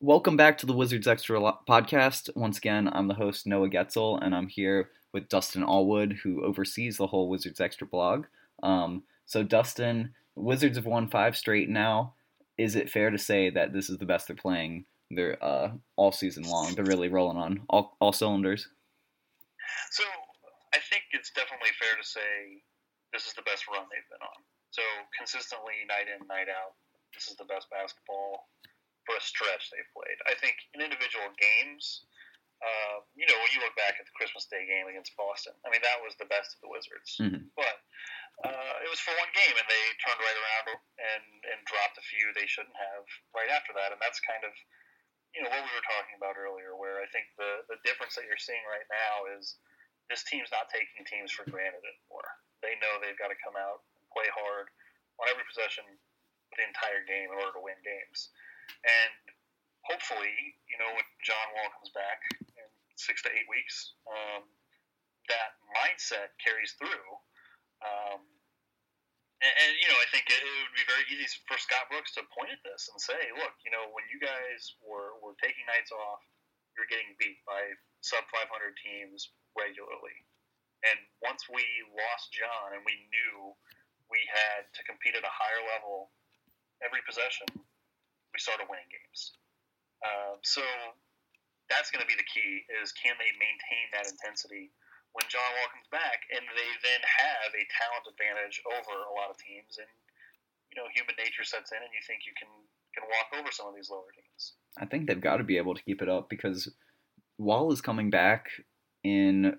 Welcome 0.00 0.36
back 0.36 0.58
to 0.58 0.66
the 0.66 0.74
Wizards 0.74 1.08
Extra 1.08 1.40
podcast. 1.68 2.30
Once 2.36 2.56
again, 2.56 2.88
I'm 2.92 3.08
the 3.08 3.14
host, 3.14 3.48
Noah 3.48 3.68
Goetzel, 3.68 4.20
and 4.22 4.32
I'm 4.32 4.46
here 4.46 4.90
with 5.12 5.28
Dustin 5.28 5.64
Alwood, 5.64 6.18
who 6.22 6.44
oversees 6.44 6.96
the 6.96 7.08
whole 7.08 7.28
Wizards 7.28 7.60
Extra 7.60 7.84
blog. 7.84 8.26
Um, 8.62 9.02
so, 9.26 9.42
Dustin, 9.42 10.14
Wizards 10.36 10.76
have 10.76 10.86
won 10.86 11.08
five 11.08 11.36
straight 11.36 11.68
now. 11.68 12.14
Is 12.56 12.76
it 12.76 12.88
fair 12.88 13.10
to 13.10 13.18
say 13.18 13.50
that 13.50 13.72
this 13.72 13.90
is 13.90 13.98
the 13.98 14.06
best 14.06 14.28
they're 14.28 14.36
playing? 14.36 14.84
They're 15.10 15.42
uh, 15.42 15.72
all 15.96 16.12
season 16.12 16.44
long. 16.44 16.76
They're 16.76 16.84
really 16.84 17.08
rolling 17.08 17.36
on 17.36 17.62
all, 17.68 17.96
all 17.98 18.12
cylinders. 18.12 18.68
So 19.90 20.04
I 20.72 20.78
think 20.78 21.02
it's 21.10 21.32
definitely 21.32 21.74
fair 21.76 22.00
to 22.00 22.06
say 22.06 22.62
this 23.12 23.26
is 23.26 23.34
the 23.34 23.42
best 23.42 23.64
run 23.66 23.82
they've 23.90 24.08
been 24.14 24.22
on. 24.22 24.44
So 24.70 24.82
consistently, 25.18 25.74
night 25.88 26.06
in, 26.06 26.24
night 26.28 26.46
out, 26.46 26.78
this 27.12 27.26
is 27.26 27.34
the 27.34 27.50
best 27.50 27.66
basketball 27.68 28.46
for 29.08 29.16
a 29.16 29.24
stretch 29.24 29.72
they've 29.72 29.88
played. 29.96 30.20
I 30.28 30.36
think 30.36 30.60
in 30.76 30.84
individual 30.84 31.32
games, 31.40 32.04
uh, 32.60 33.00
you 33.16 33.24
know, 33.24 33.38
when 33.40 33.48
you 33.56 33.64
look 33.64 33.72
back 33.80 33.96
at 33.96 34.04
the 34.04 34.12
Christmas 34.12 34.44
Day 34.52 34.68
game 34.68 34.84
against 34.84 35.16
Boston, 35.16 35.56
I 35.64 35.72
mean, 35.72 35.80
that 35.80 35.96
was 36.04 36.12
the 36.20 36.28
best 36.28 36.58
of 36.58 36.60
the 36.60 36.70
Wizards. 36.74 37.16
Mhm. 37.16 37.48
But 37.56 37.76
uh, 38.44 38.74
it 38.84 38.90
was 38.92 39.00
for 39.00 39.16
one 39.16 39.32
game, 39.32 39.56
and 39.56 39.66
they 39.66 39.84
turned 40.04 40.20
right 40.20 40.38
around 40.38 40.66
and 40.76 41.24
and 41.56 41.58
dropped 41.64 41.96
a 41.96 42.04
few 42.04 42.28
they 42.36 42.46
shouldn't 42.46 42.76
have 42.76 43.08
right 43.32 43.48
after 43.48 43.72
that, 43.72 43.96
and 43.96 44.00
that's 44.04 44.20
kind 44.20 44.44
of 44.44 44.52
you 45.32 45.40
know 45.40 45.50
what 45.50 45.64
we 45.64 45.72
were 45.72 45.88
talking 45.88 46.20
about 46.20 46.36
earlier, 46.36 46.76
where 46.76 47.00
I 47.00 47.08
think 47.08 47.32
the 47.40 47.64
the 47.72 47.80
difference 47.88 48.14
that 48.18 48.28
you're 48.28 48.38
seeing 48.42 48.62
right 48.68 48.86
now 48.92 49.32
is 49.38 49.56
this 50.10 50.24
team's 50.26 50.50
not 50.52 50.68
taking 50.68 51.06
teams 51.06 51.30
for 51.32 51.48
granted 51.48 51.82
anymore. 51.84 52.28
They 52.60 52.74
know 52.82 52.98
they've 52.98 53.18
got 53.18 53.30
to 53.30 53.38
come 53.38 53.54
out 53.54 53.86
and 53.94 54.02
play 54.10 54.26
hard 54.34 54.66
on 55.22 55.30
every 55.30 55.46
possession 55.46 55.84
the 56.56 56.64
entire 56.64 57.04
game 57.06 57.30
in 57.30 57.38
order 57.38 57.54
to 57.54 57.62
win 57.62 57.78
games. 57.84 58.32
And 58.86 59.14
hopefully, 59.88 60.34
you 60.68 60.76
know, 60.78 60.90
when 60.92 61.06
John 61.24 61.46
Wall 61.56 61.70
comes 61.74 61.90
back 61.96 62.20
in 62.36 62.68
six 62.96 63.22
to 63.24 63.30
eight 63.32 63.48
weeks, 63.48 63.96
um, 64.08 64.44
that 65.28 65.56
mindset 65.76 66.32
carries 66.40 66.76
through. 66.80 67.08
Um, 67.84 68.22
and, 69.38 69.54
and, 69.54 69.70
you 69.78 69.86
know, 69.86 69.98
I 70.02 70.08
think 70.10 70.26
it, 70.26 70.40
it 70.42 70.50
would 70.66 70.74
be 70.74 70.88
very 70.88 71.06
easy 71.14 71.30
for 71.46 71.54
Scott 71.62 71.86
Brooks 71.92 72.16
to 72.18 72.26
point 72.34 72.50
at 72.50 72.58
this 72.66 72.90
and 72.90 72.98
say, 72.98 73.30
look, 73.38 73.54
you 73.62 73.70
know, 73.70 73.86
when 73.94 74.02
you 74.10 74.18
guys 74.18 74.74
were, 74.82 75.14
were 75.22 75.38
taking 75.38 75.62
nights 75.70 75.94
off, 75.94 76.18
you're 76.74 76.90
getting 76.90 77.14
beat 77.22 77.38
by 77.46 77.62
sub 78.02 78.26
500 78.34 78.50
teams 78.82 79.30
regularly. 79.54 80.16
And 80.86 80.98
once 81.22 81.46
we 81.50 81.62
lost 81.90 82.34
John 82.34 82.74
and 82.74 82.82
we 82.86 82.94
knew 83.10 83.54
we 84.10 84.22
had 84.30 84.66
to 84.74 84.80
compete 84.86 85.18
at 85.18 85.26
a 85.26 85.30
higher 85.30 85.62
level 85.74 86.14
every 86.82 87.02
possession, 87.02 87.46
we 88.38 88.46
started 88.46 88.70
winning 88.70 88.86
games. 88.86 89.34
Um, 90.06 90.38
so 90.46 90.62
that's 91.66 91.90
going 91.90 92.06
to 92.06 92.06
be 92.06 92.14
the 92.14 92.30
key: 92.30 92.62
is 92.78 92.94
can 92.94 93.18
they 93.18 93.34
maintain 93.34 93.90
that 93.90 94.06
intensity 94.06 94.70
when 95.10 95.26
John 95.26 95.50
Wall 95.58 95.74
comes 95.74 95.90
back, 95.90 96.22
and 96.30 96.46
they 96.54 96.70
then 96.86 97.02
have 97.02 97.50
a 97.50 97.66
talent 97.66 98.06
advantage 98.06 98.62
over 98.62 98.94
a 99.10 99.12
lot 99.18 99.34
of 99.34 99.42
teams, 99.42 99.82
and 99.82 99.90
you 100.70 100.78
know 100.78 100.86
human 100.94 101.18
nature 101.18 101.42
sets 101.42 101.74
in, 101.74 101.82
and 101.82 101.90
you 101.90 101.98
think 102.06 102.22
you 102.22 102.34
can 102.38 102.46
can 102.94 103.02
walk 103.10 103.34
over 103.34 103.50
some 103.50 103.66
of 103.66 103.74
these 103.74 103.90
lower 103.90 104.14
teams. 104.14 104.54
I 104.78 104.86
think 104.86 105.10
they've 105.10 105.18
got 105.18 105.42
to 105.42 105.46
be 105.46 105.58
able 105.58 105.74
to 105.74 105.82
keep 105.82 105.98
it 105.98 106.06
up 106.06 106.30
because 106.30 106.70
Wall 107.42 107.74
is 107.74 107.82
coming 107.82 108.06
back 108.06 108.54
in 109.02 109.58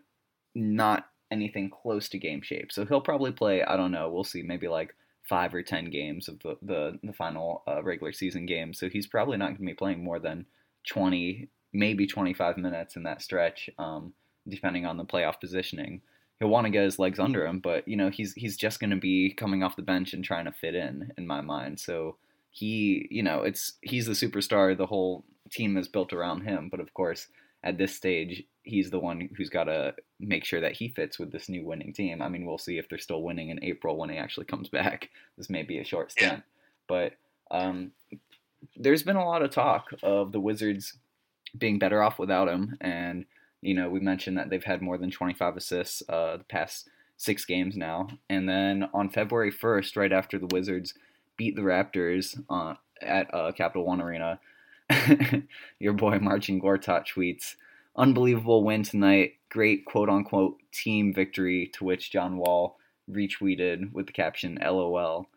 not 0.55 1.12
anything 1.31 1.69
close 1.69 2.07
to 2.09 2.17
game 2.17 2.41
shape. 2.41 2.71
So 2.71 2.86
he'll 2.86 3.01
probably 3.01 3.31
play, 3.31 3.62
I 3.62 3.77
don't 3.77 3.91
know, 3.91 4.09
we'll 4.09 4.24
see, 4.24 4.41
maybe 4.41 4.67
like 4.67 4.95
five 5.29 5.53
or 5.53 5.62
ten 5.62 5.91
games 5.91 6.27
of 6.27 6.39
the, 6.39 6.57
the, 6.62 7.00
the 7.03 7.13
final 7.13 7.63
uh, 7.67 7.81
regular 7.83 8.12
season 8.12 8.48
game. 8.48 8.74
So 8.74 8.89
he's 8.89 9.07
probably 9.07 9.38
not 9.38 9.50
going 9.50 9.57
to 9.57 9.65
be 9.65 9.74
playing 9.74 10.03
more 10.03 10.19
than 10.19 10.48
20, 10.89 11.48
maybe 11.71 12.07
25 12.07 12.57
minutes 12.57 12.95
in 12.95 13.03
that 13.03 13.21
stretch, 13.21 13.69
um, 13.77 14.13
depending 14.48 14.86
on 14.88 14.98
the 14.98 15.05
playoff 15.05 15.39
positioning. 15.39 16.01
He'll 16.39 16.50
want 16.50 16.65
to 16.65 16.71
get 16.71 16.83
his 16.83 17.00
legs 17.00 17.19
under 17.19 17.45
him, 17.45 17.59
but 17.59 17.88
you 17.88 17.98
know 17.98 18.09
he's 18.09 18.33
he's 18.33 18.55
just 18.55 18.79
going 18.79 18.91
to 18.91 18.95
be 18.95 19.33
coming 19.33 19.62
off 19.62 19.75
the 19.75 19.81
bench 19.81 20.13
and 20.13 20.24
trying 20.24 20.45
to 20.45 20.51
fit 20.53 20.74
in, 20.74 21.12
in 21.17 21.27
my 21.27 21.41
mind. 21.41 21.79
So 21.79 22.15
he, 22.50 23.07
you 23.12 23.21
know, 23.21 23.43
it's 23.43 23.74
he's 23.81 24.05
the 24.05 24.13
superstar. 24.13 24.75
The 24.75 24.86
whole 24.86 25.25
team 25.51 25.77
is 25.77 25.89
built 25.89 26.13
around 26.13 26.41
him, 26.41 26.69
but 26.69 26.79
of 26.79 26.93
course, 26.93 27.27
at 27.63 27.78
this 27.78 27.96
stage, 27.96 28.44
he's 28.63 28.89
the 28.89 29.00
one 29.00 29.30
who's 29.36 29.50
got 29.50 29.66
to 29.66 29.94
make 30.20 30.46
sure 30.46 30.62
that 30.62 30.74
he 30.74 30.89
fits 30.89 31.20
with 31.20 31.32
this 31.32 31.50
new 31.50 31.66
winning 31.66 31.94
team. 31.94 32.22
I 32.22 32.30
mean, 32.30 32.46
we'll 32.46 32.58
see 32.58 32.78
if 32.78 32.88
they're 32.88 32.98
still 32.98 33.22
winning 33.22 33.50
in 33.50 33.63
April 33.63 33.98
when 33.98 34.10
he 34.10 34.18
actually 34.18 34.46
comes 34.46 34.70
back. 34.70 35.10
This 35.38 35.50
may 35.50 35.63
be 35.63 35.80
a 35.80 35.86
short 35.86 36.12
stint, 36.12 36.44
but 36.88 37.13
um, 37.51 37.92
there's 38.75 39.04
been 39.04 39.16
a 39.16 39.25
lot 39.25 39.42
of 39.42 39.51
talk 39.51 39.89
of 40.04 40.32
the 40.32 40.39
Wizards 40.39 40.98
being 41.58 41.80
better 41.80 42.01
off 42.01 42.20
without 42.20 42.48
him, 42.48 42.78
and 42.80 43.25
you 43.62 43.74
know 43.74 43.89
we 43.89 44.00
mentioned 44.00 44.38
that 44.38 44.50
they've 44.50 44.63
had 44.63 44.82
more 44.82 44.98
than 44.98 45.12
25 45.12 45.58
assists 45.58 46.04
uh, 46.08 46.38
the 46.38 46.44
past 46.44 46.89
six 47.18 47.44
games 47.44 47.75
now, 47.75 48.08
and 48.30 48.48
then 48.48 48.88
on 48.94 49.10
February 49.10 49.51
1st, 49.51 49.98
right 49.98 50.13
after 50.13 50.38
the 50.38 50.48
Wizards 50.51 50.94
beat 51.36 51.56
the 51.56 51.62
Raptors 51.62 52.42
uh, 52.50 52.75
at 53.01 53.34
uh, 53.34 53.51
Capital 53.51 53.86
One 53.86 54.01
Arena, 54.01 54.39
your 55.79 55.93
boy 55.93 56.19
Marcin 56.19 56.62
Gortat 56.62 57.05
tweets, 57.08 57.55
"Unbelievable 57.96 58.63
win 58.63 58.84
tonight, 58.84 59.34
great 59.50 59.86
quote 59.86 60.10
unquote 60.10 60.58
team 60.72 61.13
victory." 61.13 61.72
To 61.75 61.84
which 61.84 62.12
John 62.12 62.38
Wall 62.38 62.77
retweeted 63.10 63.91
with 63.93 64.08
the 64.08 64.13
caption 64.13 64.60
"LOL." 64.62 65.27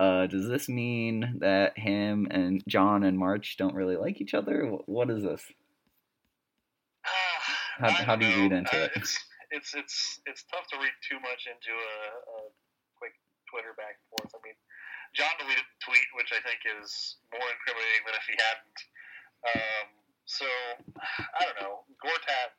Uh, 0.00 0.26
does 0.26 0.48
this 0.48 0.68
mean 0.68 1.36
that 1.40 1.76
him 1.76 2.26
and 2.30 2.64
John 2.66 3.04
and 3.04 3.18
March 3.18 3.56
don't 3.58 3.74
really 3.74 3.96
like 3.96 4.20
each 4.20 4.32
other? 4.32 4.64
What 4.86 5.10
is 5.10 5.22
this? 5.22 5.44
How, 7.78 7.90
how 7.90 8.16
do 8.16 8.24
you 8.24 8.36
read 8.42 8.52
into 8.52 8.76
uh, 8.76 8.84
it? 8.84 8.92
It's, 8.96 9.16
it's 9.50 9.72
it's 9.72 10.20
it's 10.26 10.44
tough 10.52 10.68
to 10.68 10.76
read 10.76 10.92
too 11.00 11.16
much 11.20 11.48
into 11.48 11.72
a, 11.72 11.96
a 12.12 12.38
quick 13.00 13.16
Twitter 13.48 13.72
back 13.76 13.96
and 13.96 14.08
forth. 14.12 14.32
I 14.36 14.40
mean, 14.44 14.56
John 15.16 15.32
deleted 15.40 15.64
the 15.64 15.80
tweet, 15.82 16.08
which 16.14 16.30
I 16.30 16.40
think 16.44 16.62
is 16.64 17.18
more 17.34 17.44
incriminating 17.44 18.02
than 18.06 18.14
if 18.14 18.26
he 18.30 18.36
hadn't. 18.36 18.78
Um, 19.40 19.86
so 20.28 20.46
I 21.36 21.40
don't 21.42 21.58
know. 21.60 21.82
Gortat 21.98 22.54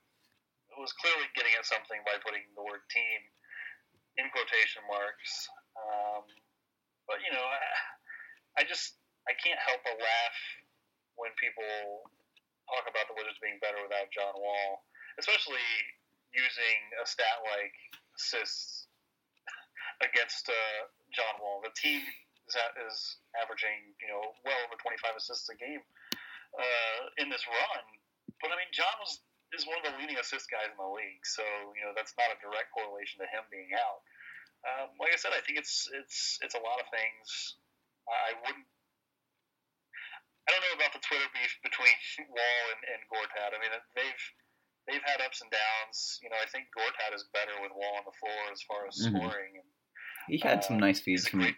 was 0.79 0.91
clearly 0.97 1.29
getting 1.37 1.53
at 1.55 1.65
something 1.65 2.01
by 2.03 2.17
putting 2.25 2.43
the 2.57 2.63
word 2.65 2.81
"team" 2.89 3.19
in 4.17 4.27
quotation 4.33 4.81
marks. 4.89 5.47
Um, 5.77 6.25
but 7.05 7.21
you 7.21 7.31
know, 7.31 7.43
I, 7.45 7.59
I 8.59 8.61
just 8.65 8.97
I 9.29 9.37
can't 9.37 9.59
help 9.61 9.85
but 9.85 9.97
laugh 9.99 10.37
when 11.15 11.31
people 11.37 12.09
talk 12.65 12.89
about 12.89 13.05
the 13.11 13.15
Wizards 13.15 13.37
being 13.43 13.61
better 13.61 13.77
without 13.83 14.09
John 14.09 14.33
Wall, 14.35 14.81
especially 15.21 15.63
using 16.33 16.77
a 16.97 17.05
stat 17.05 17.45
like 17.45 17.75
assists 18.17 18.89
against 20.01 20.49
uh, 20.49 20.81
John 21.13 21.37
Wall. 21.43 21.61
The 21.61 21.75
team 21.77 22.01
is, 22.49 22.55
is 22.89 23.21
averaging 23.37 23.93
you 24.01 24.09
know 24.09 24.33
well 24.43 24.59
over 24.65 24.75
25 24.81 25.13
assists 25.13 25.45
a 25.53 25.55
game 25.55 25.85
uh, 26.57 26.99
in 27.23 27.29
this 27.29 27.43
run, 27.47 27.83
but 28.41 28.51
I 28.51 28.55
mean 28.59 28.71
John 28.73 28.93
was 28.99 29.21
is 29.51 29.67
one 29.67 29.75
of 29.83 29.85
the 29.87 29.95
leading 29.99 30.15
assist 30.15 30.47
guys 30.47 30.71
in 30.71 30.79
the 30.79 30.91
league, 30.95 31.23
so 31.27 31.43
you 31.75 31.83
know 31.83 31.91
that's 31.95 32.15
not 32.15 32.31
a 32.31 32.37
direct 32.39 32.71
correlation 32.71 33.19
to 33.19 33.27
him 33.27 33.43
being 33.51 33.71
out. 33.75 33.99
Um, 34.61 34.87
like 35.01 35.11
I 35.11 35.19
said, 35.19 35.33
I 35.35 35.41
think 35.43 35.59
it's 35.59 35.89
it's 35.91 36.39
it's 36.39 36.55
a 36.55 36.63
lot 36.63 36.79
of 36.79 36.87
things. 36.93 37.57
I 38.07 38.35
wouldn't. 38.45 38.67
I 40.47 40.55
don't 40.55 40.63
know 40.67 40.77
about 40.79 40.93
the 40.95 41.03
Twitter 41.05 41.29
beef 41.35 41.53
between 41.61 41.93
Wall 42.33 42.63
and, 42.75 42.81
and 42.95 42.99
Gortat. 43.11 43.51
I 43.53 43.57
mean, 43.61 43.73
they've 43.95 44.23
they've 44.87 45.05
had 45.05 45.21
ups 45.21 45.41
and 45.41 45.51
downs. 45.51 46.19
You 46.23 46.29
know, 46.29 46.39
I 46.39 46.47
think 46.49 46.71
Gortat 46.73 47.13
is 47.13 47.27
better 47.33 47.53
with 47.61 47.71
Wall 47.75 47.99
on 47.99 48.05
the 48.07 48.15
floor 48.17 48.41
as 48.51 48.61
far 48.63 48.87
as 48.87 48.95
Mhm. 48.97 49.17
scoring. 49.17 49.53
And, 49.59 49.69
He 50.27 50.37
had 50.37 50.63
some 50.63 50.77
uh, 50.77 50.85
nice 50.87 50.99
feeds 50.99 51.27
from 51.27 51.41
pick 51.43 51.57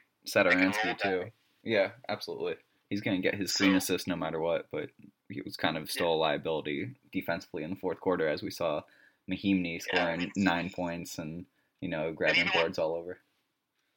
too. 0.97 1.31
Yeah, 1.63 1.91
absolutely. 2.09 2.57
He's 2.93 3.01
gonna 3.01 3.25
get 3.25 3.33
his 3.33 3.49
screen 3.49 3.73
assist 3.73 4.05
no 4.05 4.13
matter 4.15 4.37
what, 4.37 4.69
but 4.69 4.93
he 5.33 5.41
was 5.41 5.57
kind 5.57 5.77
of 5.81 5.89
still 5.89 6.13
a 6.13 6.21
liability 6.29 6.93
defensively 7.11 7.65
in 7.65 7.71
the 7.73 7.81
fourth 7.81 7.97
quarter, 7.99 8.29
as 8.29 8.45
we 8.45 8.51
saw 8.53 8.85
Mahinmi 9.25 9.81
scoring 9.81 10.29
mean- 10.29 10.31
nine 10.37 10.69
points 10.69 11.17
and 11.17 11.47
you 11.81 11.89
know 11.89 12.13
grabbing 12.13 12.45
boards 12.53 12.77
all 12.77 12.93
over. 12.93 13.17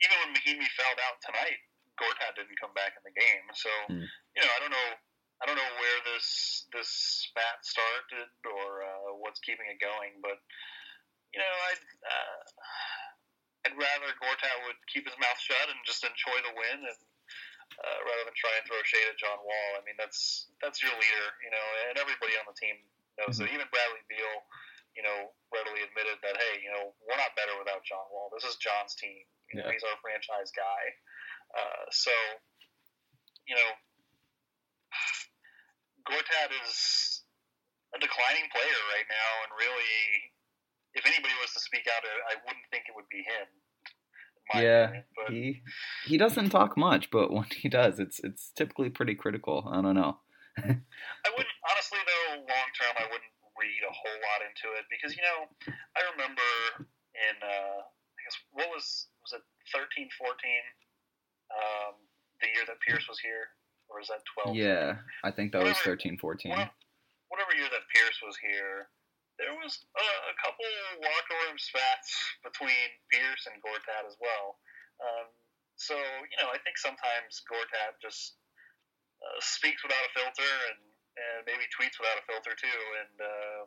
even 0.01 0.17
when 0.25 0.33
Mahinmi 0.33 0.65
fouled 0.81 1.01
out 1.05 1.21
tonight, 1.21 1.61
Gortat 2.01 2.37
didn't 2.41 2.57
come 2.59 2.73
back 2.73 2.97
in 2.97 3.05
the 3.05 3.13
game. 3.21 3.45
So 3.53 3.69
Hmm. 3.93 4.09
you 4.33 4.41
know, 4.41 4.49
I 4.57 4.59
don't 4.65 4.73
know. 4.73 4.91
I 5.43 5.45
don't 5.45 5.57
know 5.61 5.73
where 5.77 6.01
this 6.15 6.65
this 6.73 6.89
spat 6.89 7.61
started 7.69 8.33
or 8.49 8.81
uh, 8.83 9.13
what's 9.21 9.41
keeping 9.41 9.67
it 9.69 9.77
going, 9.79 10.23
but 10.25 10.41
you 11.35 11.39
know, 11.39 11.53
I'd 11.69 11.85
uh, 12.01 12.41
I'd 13.67 13.77
rather 13.77 14.09
Gortat 14.25 14.57
would 14.65 14.81
keep 14.89 15.05
his 15.05 15.19
mouth 15.21 15.37
shut 15.39 15.69
and 15.69 15.77
just 15.85 16.01
enjoy 16.03 16.39
the 16.49 16.57
win, 16.57 16.81
and 16.89 16.97
uh, 17.75 17.99
rather 18.07 18.25
than 18.27 18.37
try 18.39 18.53
and 18.57 18.65
throw 18.67 18.79
shade 18.87 19.09
at 19.11 19.19
John 19.19 19.39
Wall. 19.43 19.69
I 19.77 19.83
mean, 19.85 19.99
that's 19.99 20.49
that's 20.63 20.79
your 20.81 20.93
leader, 20.97 21.29
you 21.43 21.51
know, 21.51 21.67
and 21.91 21.99
everybody 21.99 22.35
on 22.39 22.47
the 22.49 22.57
team 22.57 22.77
knows 23.19 23.37
that. 23.41 23.51
Even 23.51 23.67
Bradley 23.73 24.03
Beal, 24.09 24.37
you 24.97 25.03
know, 25.05 25.33
readily 25.53 25.85
admitted 25.85 26.21
that, 26.25 26.37
hey, 26.37 26.61
you 26.65 26.71
know, 26.73 26.93
we're 27.05 27.21
not 27.21 27.37
better 27.37 27.57
without 27.61 27.85
John 27.85 28.05
Wall. 28.13 28.33
This 28.33 28.49
is 28.49 28.57
John's 28.61 28.97
team. 28.97 29.25
You 29.53 29.61
know, 29.61 29.67
Yeah. 29.69 29.73
he's 29.77 29.85
our 29.85 29.97
franchise 30.01 30.51
guy. 30.57 30.83
Uh, 31.55 31.85
so, 31.93 32.13
you 33.47 33.55
know, 33.55 33.71
Gortat 36.07 36.51
is 36.67 37.23
a 37.95 37.99
declining 37.99 38.47
player 38.51 38.81
right 38.95 39.09
now, 39.11 39.31
and 39.47 39.51
really, 39.59 39.97
if 40.95 41.07
anybody 41.07 41.35
was 41.43 41.53
to 41.55 41.61
speak 41.61 41.87
out, 41.91 42.03
I 42.07 42.35
wouldn't 42.47 42.67
think 42.71 42.87
it 42.89 42.95
would 42.95 43.09
be 43.11 43.23
him. 43.23 43.47
Yeah, 44.55 44.85
opinion. 44.85 45.05
but 45.17 45.33
he 45.33 45.63
he 46.07 46.17
doesn't 46.19 46.51
talk 46.51 46.77
much, 46.77 47.11
but 47.11 47.33
when 47.33 47.47
he 47.51 47.69
does, 47.69 47.99
it's 47.99 48.21
it's 48.21 48.51
typically 48.55 48.91
pretty 48.91 49.15
critical. 49.15 49.69
I 49.71 49.83
don't 49.83 49.95
know. 49.95 50.19
I 50.59 51.29
wouldn't 51.35 51.59
honestly 51.69 51.99
though. 52.07 52.41
Long 52.41 52.71
term, 52.79 52.95
I 52.97 53.05
wouldn't 53.11 53.35
read 53.59 53.83
a 53.85 53.93
whole 53.93 54.19
lot 54.23 54.41
into 54.45 54.73
it 54.79 54.85
because 54.89 55.17
you 55.17 55.23
know 55.25 55.49
I 55.67 56.01
remember 56.15 56.49
in 57.17 57.37
uh, 57.43 57.81
I 57.83 58.21
guess 58.25 58.37
what 58.53 58.69
was 58.71 59.09
was 59.25 59.41
it 59.41 59.45
13, 59.75 60.09
14, 60.15 60.31
um, 61.51 61.95
the 62.41 62.49
year 62.55 62.63
that 62.71 62.79
Pierce 62.87 63.09
was 63.11 63.19
here, 63.19 63.51
or 63.91 64.01
is 64.01 64.09
that 64.09 64.23
twelve? 64.31 64.55
Yeah, 64.55 65.03
I 65.25 65.31
think 65.35 65.53
that 65.53 65.65
was 65.67 65.77
Whatever. 65.83 65.99
13, 65.99 66.19
14. 66.23 66.51
Whatever, 66.53 66.71
whatever 67.29 67.53
year 67.59 67.69
that 67.73 67.85
Pierce 67.91 68.19
was 68.23 68.37
here, 68.39 68.89
there 69.37 69.53
was 69.57 69.85
a, 69.97 70.09
a 70.33 70.35
couple 70.41 70.67
locker 71.01 71.37
room 71.47 71.59
spats 71.61 72.09
between 72.41 72.89
Pierce 73.13 73.45
and 73.49 73.61
Gortat 73.61 74.09
as 74.09 74.17
well. 74.17 74.61
Um, 75.01 75.29
so 75.77 75.97
you 75.97 76.37
know, 76.41 76.49
I 76.49 76.59
think 76.65 76.81
sometimes 76.81 77.45
Gortat 77.45 78.01
just 78.01 78.41
uh, 79.21 79.39
speaks 79.45 79.85
without 79.85 80.09
a 80.09 80.13
filter 80.17 80.53
and, 80.73 80.81
and 81.21 81.39
maybe 81.45 81.69
tweets 81.73 82.01
without 82.01 82.21
a 82.21 82.25
filter 82.25 82.57
too. 82.57 82.81
And 83.05 83.17
uh, 83.21 83.61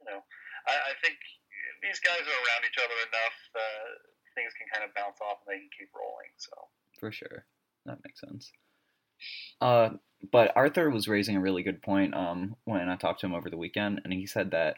you 0.00 0.06
know, 0.08 0.20
I, 0.68 0.74
I 0.90 0.94
think 1.04 1.20
these 1.84 2.00
guys 2.00 2.24
are 2.24 2.40
around 2.48 2.62
each 2.64 2.80
other 2.80 2.98
enough 3.04 3.36
that 3.52 3.84
things 4.32 4.56
can 4.56 4.66
kind 4.72 4.84
of 4.84 4.96
bounce 4.96 5.20
off 5.20 5.44
and 5.44 5.48
they 5.52 5.60
can 5.60 5.72
keep 5.72 5.92
rolling. 5.92 6.32
So 6.40 6.56
For 6.98 7.12
sure. 7.12 7.44
That 7.84 8.00
makes 8.00 8.20
sense. 8.20 8.48
Uh, 9.60 10.00
but 10.32 10.52
Arthur 10.56 10.90
was 10.90 11.08
raising 11.08 11.36
a 11.36 11.40
really 11.40 11.62
good 11.62 11.82
point 11.82 12.14
um, 12.14 12.56
when 12.64 12.88
I 12.88 12.96
talked 12.96 13.20
to 13.20 13.26
him 13.26 13.34
over 13.34 13.50
the 13.50 13.56
weekend, 13.56 14.00
and 14.04 14.12
he 14.12 14.26
said 14.26 14.50
that 14.52 14.76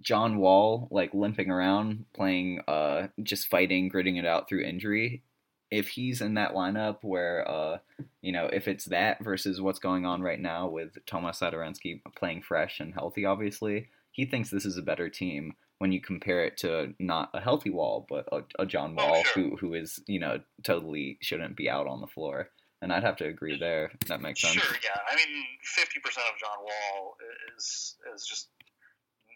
John 0.00 0.38
Wall, 0.38 0.88
like 0.90 1.14
limping 1.14 1.50
around, 1.50 2.06
playing, 2.12 2.60
uh, 2.66 3.08
just 3.22 3.48
fighting, 3.48 3.88
gritting 3.88 4.16
it 4.16 4.26
out 4.26 4.48
through 4.48 4.62
injury, 4.62 5.22
if 5.70 5.88
he's 5.88 6.20
in 6.20 6.34
that 6.34 6.52
lineup 6.54 6.98
where, 7.02 7.48
uh, 7.48 7.78
you 8.20 8.32
know, 8.32 8.46
if 8.46 8.68
it's 8.68 8.86
that 8.86 9.22
versus 9.22 9.60
what's 9.60 9.78
going 9.78 10.04
on 10.04 10.20
right 10.20 10.40
now 10.40 10.68
with 10.68 10.98
Tomas 11.06 11.40
Satoransky 11.40 12.02
playing 12.16 12.42
fresh 12.42 12.80
and 12.80 12.92
healthy, 12.92 13.24
obviously, 13.24 13.88
he 14.10 14.26
thinks 14.26 14.50
this 14.50 14.66
is 14.66 14.76
a 14.76 14.82
better 14.82 15.08
team 15.08 15.54
when 15.78 15.90
you 15.92 16.00
compare 16.00 16.44
it 16.44 16.56
to 16.58 16.94
not 16.98 17.30
a 17.34 17.40
healthy 17.40 17.70
Wall, 17.70 18.06
but 18.08 18.28
a, 18.30 18.42
a 18.62 18.66
John 18.66 18.94
Oh, 18.98 19.08
Wall 19.08 19.22
sure. 19.24 19.42
who 19.44 19.56
who 19.56 19.74
is 19.74 19.98
you 20.06 20.18
know 20.20 20.40
totally 20.62 21.18
shouldn't 21.22 21.56
be 21.56 21.70
out 21.70 21.86
on 21.86 22.00
the 22.00 22.06
floor. 22.06 22.50
And 22.82 22.90
I'd 22.90 23.06
have 23.06 23.14
to 23.22 23.30
agree 23.30 23.54
there. 23.54 23.94
That 24.10 24.18
makes 24.20 24.42
sense. 24.42 24.58
Sure, 24.58 24.74
yeah. 24.82 24.98
I 25.06 25.14
mean, 25.14 25.30
fifty 25.62 26.02
percent 26.02 26.26
of 26.26 26.34
John 26.34 26.58
Wall 26.66 27.14
is 27.54 27.94
is 28.10 28.26
just 28.26 28.50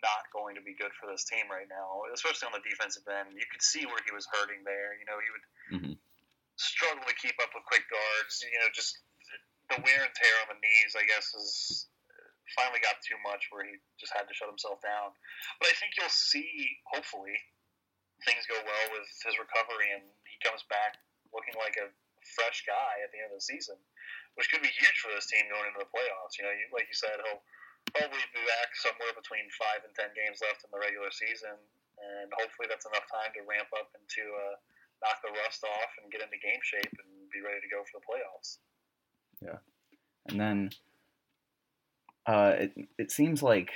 not 0.03 0.27
going 0.35 0.59
to 0.59 0.63
be 0.67 0.75
good 0.75 0.91
for 0.99 1.07
this 1.07 1.23
team 1.25 1.47
right 1.47 1.71
now, 1.71 2.03
especially 2.11 2.51
on 2.51 2.59
the 2.59 2.65
defensive 2.67 3.07
end. 3.07 3.39
You 3.39 3.47
could 3.47 3.63
see 3.63 3.87
where 3.87 4.03
he 4.03 4.11
was 4.11 4.27
hurting 4.35 4.67
there. 4.67 4.99
You 4.99 5.07
know, 5.07 5.19
he 5.23 5.31
would 5.31 5.47
Mhm. 5.79 5.95
struggle 6.59 7.07
to 7.07 7.15
keep 7.15 7.39
up 7.39 7.55
with 7.55 7.65
quick 7.71 7.87
guards. 7.89 8.43
You 8.43 8.59
know, 8.59 8.69
just 8.75 8.99
the 9.71 9.79
wear 9.81 10.03
and 10.05 10.15
tear 10.15 10.35
on 10.43 10.49
the 10.51 10.59
knees, 10.61 10.99
I 10.99 11.07
guess, 11.07 11.31
is 11.35 11.87
finally 12.55 12.83
got 12.83 12.99
too 13.03 13.19
much 13.23 13.47
where 13.51 13.65
he 13.65 13.79
just 13.99 14.13
had 14.13 14.27
to 14.27 14.35
shut 14.35 14.51
himself 14.51 14.83
down. 14.83 15.15
But 15.59 15.71
I 15.71 15.75
think 15.79 15.97
you'll 15.97 16.11
see, 16.11 16.79
hopefully, 16.87 17.35
things 18.27 18.47
go 18.47 18.59
well 18.63 18.87
with 18.93 19.07
his 19.23 19.39
recovery 19.39 19.91
and 19.93 20.03
he 20.27 20.39
comes 20.43 20.63
back 20.65 20.99
looking 21.33 21.55
like 21.59 21.77
a 21.77 21.91
fresh 22.35 22.67
guy 22.67 23.03
at 23.05 23.13
the 23.15 23.21
end 23.23 23.31
of 23.31 23.39
the 23.39 23.47
season, 23.47 23.79
which 24.35 24.51
could 24.51 24.65
be 24.65 24.73
huge 24.73 24.99
for 24.99 25.13
this 25.15 25.31
team 25.31 25.47
going 25.47 25.69
into 25.71 25.83
the 25.83 25.93
playoffs. 25.93 26.37
You 26.41 26.45
know, 26.49 26.55
you, 26.55 26.67
like 26.75 26.91
you 26.91 26.97
said, 26.97 27.17
he'll 27.23 27.45
probably 27.95 28.23
be 28.35 28.43
back 28.45 28.75
somewhere 28.75 29.15
between 29.15 29.47
five 29.55 29.87
and 29.87 29.93
ten 29.95 30.11
games 30.17 30.43
left 30.43 30.67
in 30.67 30.71
the 30.75 30.83
regular 30.83 31.13
season, 31.15 31.55
and 31.55 32.29
hopefully 32.35 32.67
that's 32.67 32.89
enough 32.89 33.07
time 33.07 33.31
to 33.37 33.47
ramp 33.47 33.71
up 33.77 33.95
and 33.95 34.05
to 34.07 34.25
uh, 34.25 34.57
knock 35.05 35.19
the 35.23 35.33
rust 35.45 35.63
off 35.63 35.93
and 36.03 36.11
get 36.11 36.25
into 36.25 36.39
game 36.43 36.63
shape 36.63 36.93
and 36.99 37.11
be 37.31 37.45
ready 37.45 37.63
to 37.63 37.71
go 37.71 37.85
for 37.87 38.01
the 38.01 38.07
playoffs. 38.07 38.59
Yeah, 39.39 39.61
and 40.27 40.39
then 40.41 40.59
uh, 42.27 42.67
it 42.67 42.73
it 42.99 43.09
seems 43.13 43.43
like 43.43 43.71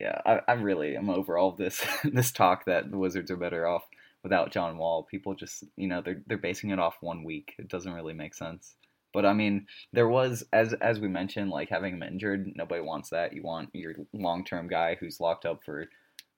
yeah, 0.00 0.20
I, 0.24 0.40
I 0.46 0.52
really 0.52 0.96
am 0.96 1.10
over 1.10 1.36
all 1.36 1.52
this 1.52 1.84
this 2.04 2.32
talk 2.32 2.64
that 2.66 2.90
the 2.90 2.98
Wizards 2.98 3.30
are 3.30 3.36
better 3.36 3.66
off 3.66 3.84
without 4.28 4.52
John 4.52 4.76
Wall. 4.76 5.06
People 5.10 5.34
just 5.34 5.64
you 5.76 5.88
know 5.88 6.02
they're 6.02 6.22
they're 6.26 6.36
basing 6.38 6.70
it 6.70 6.78
off 6.78 6.96
one 7.00 7.24
week. 7.24 7.54
It 7.58 7.68
doesn't 7.68 7.92
really 7.92 8.12
make 8.12 8.34
sense. 8.34 8.74
But 9.14 9.24
I 9.24 9.32
mean, 9.32 9.66
there 9.92 10.08
was 10.08 10.44
as 10.52 10.74
as 10.74 11.00
we 11.00 11.08
mentioned, 11.08 11.50
like 11.50 11.70
having 11.70 11.94
him 11.94 12.02
injured, 12.02 12.52
nobody 12.54 12.82
wants 12.82 13.10
that. 13.10 13.32
You 13.32 13.42
want 13.42 13.70
your 13.72 13.94
long 14.12 14.44
term 14.44 14.68
guy 14.68 14.96
who's 15.00 15.20
locked 15.20 15.46
up 15.46 15.64
for 15.64 15.86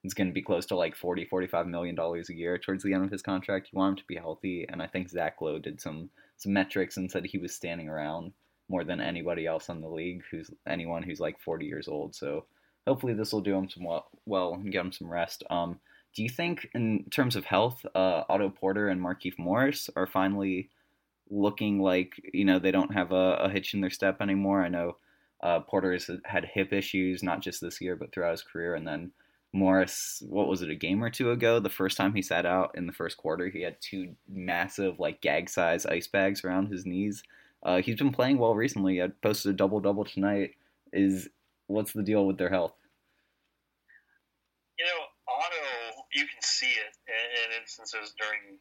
is 0.04 0.14
going 0.14 0.28
to 0.28 0.32
be 0.32 0.40
close 0.40 0.64
to 0.66 0.76
like 0.76 0.96
40 0.96 1.26
45 1.26 1.66
million 1.66 1.94
dollars 1.94 2.30
a 2.30 2.34
year 2.34 2.56
towards 2.58 2.84
the 2.84 2.94
end 2.94 3.04
of 3.04 3.10
his 3.10 3.22
contract. 3.22 3.68
You 3.72 3.78
want 3.78 3.98
him 3.98 4.02
to 4.02 4.06
be 4.06 4.16
healthy, 4.16 4.66
and 4.68 4.80
I 4.80 4.86
think 4.86 5.10
Zach 5.10 5.40
Lowe 5.40 5.58
did 5.58 5.80
some 5.80 6.10
some 6.36 6.52
metrics 6.52 6.96
and 6.96 7.10
said 7.10 7.26
he 7.26 7.38
was 7.38 7.54
standing 7.54 7.88
around 7.88 8.32
more 8.68 8.84
than 8.84 9.00
anybody 9.00 9.46
else 9.46 9.68
in 9.68 9.80
the 9.80 9.88
league 9.88 10.22
who's 10.30 10.48
anyone 10.66 11.02
who's 11.02 11.18
like 11.18 11.40
40 11.40 11.66
years 11.66 11.88
old. 11.88 12.14
So 12.14 12.44
hopefully 12.86 13.14
this 13.14 13.32
will 13.32 13.40
do 13.40 13.56
him 13.56 13.68
some 13.68 13.84
well, 13.84 14.06
well 14.26 14.54
and 14.54 14.70
get 14.70 14.84
him 14.84 14.92
some 14.92 15.10
rest. 15.10 15.42
Um, 15.50 15.80
do 16.14 16.22
you 16.22 16.28
think, 16.28 16.68
in 16.74 17.04
terms 17.10 17.36
of 17.36 17.44
health, 17.44 17.84
uh, 17.94 18.24
Otto 18.28 18.50
Porter 18.50 18.88
and 18.88 19.00
Markieff 19.00 19.38
Morris 19.38 19.88
are 19.96 20.06
finally 20.06 20.70
looking 21.32 21.80
like 21.80 22.20
you 22.34 22.44
know 22.44 22.58
they 22.58 22.72
don't 22.72 22.92
have 22.92 23.12
a, 23.12 23.34
a 23.42 23.48
hitch 23.48 23.74
in 23.74 23.80
their 23.80 23.90
step 23.90 24.20
anymore? 24.20 24.64
I 24.64 24.68
know 24.68 24.96
uh, 25.42 25.60
Porter 25.60 25.92
has 25.92 26.10
had 26.24 26.44
hip 26.44 26.72
issues 26.72 27.22
not 27.22 27.40
just 27.40 27.60
this 27.60 27.80
year 27.80 27.96
but 27.96 28.12
throughout 28.12 28.32
his 28.32 28.42
career, 28.42 28.74
and 28.74 28.86
then 28.86 29.12
Morris, 29.52 30.22
what 30.28 30.48
was 30.48 30.62
it, 30.62 30.70
a 30.70 30.76
game 30.76 31.02
or 31.02 31.10
two 31.10 31.30
ago? 31.32 31.58
The 31.58 31.68
first 31.68 31.96
time 31.96 32.14
he 32.14 32.22
sat 32.22 32.46
out 32.46 32.72
in 32.76 32.86
the 32.86 32.92
first 32.92 33.16
quarter, 33.16 33.48
he 33.48 33.62
had 33.62 33.80
two 33.80 34.14
massive 34.28 35.00
like 35.00 35.20
gag 35.20 35.48
size 35.48 35.86
ice 35.86 36.06
bags 36.06 36.44
around 36.44 36.68
his 36.68 36.86
knees. 36.86 37.22
Uh, 37.62 37.82
he's 37.82 37.96
been 37.96 38.12
playing 38.12 38.38
well 38.38 38.54
recently. 38.54 39.02
I 39.02 39.08
posted 39.22 39.50
a 39.50 39.56
double 39.56 39.80
double 39.80 40.04
tonight. 40.04 40.52
Is 40.92 41.28
what's 41.66 41.92
the 41.92 42.02
deal 42.02 42.26
with 42.26 42.38
their 42.38 42.50
health? 42.50 42.74
You 44.78 44.84
know, 44.86 45.04
Otto, 45.28 45.99
you 46.14 46.26
can 46.26 46.42
see 46.42 46.70
it 46.70 46.92
in, 47.06 47.26
in 47.38 47.48
instances 47.62 48.14
during 48.18 48.58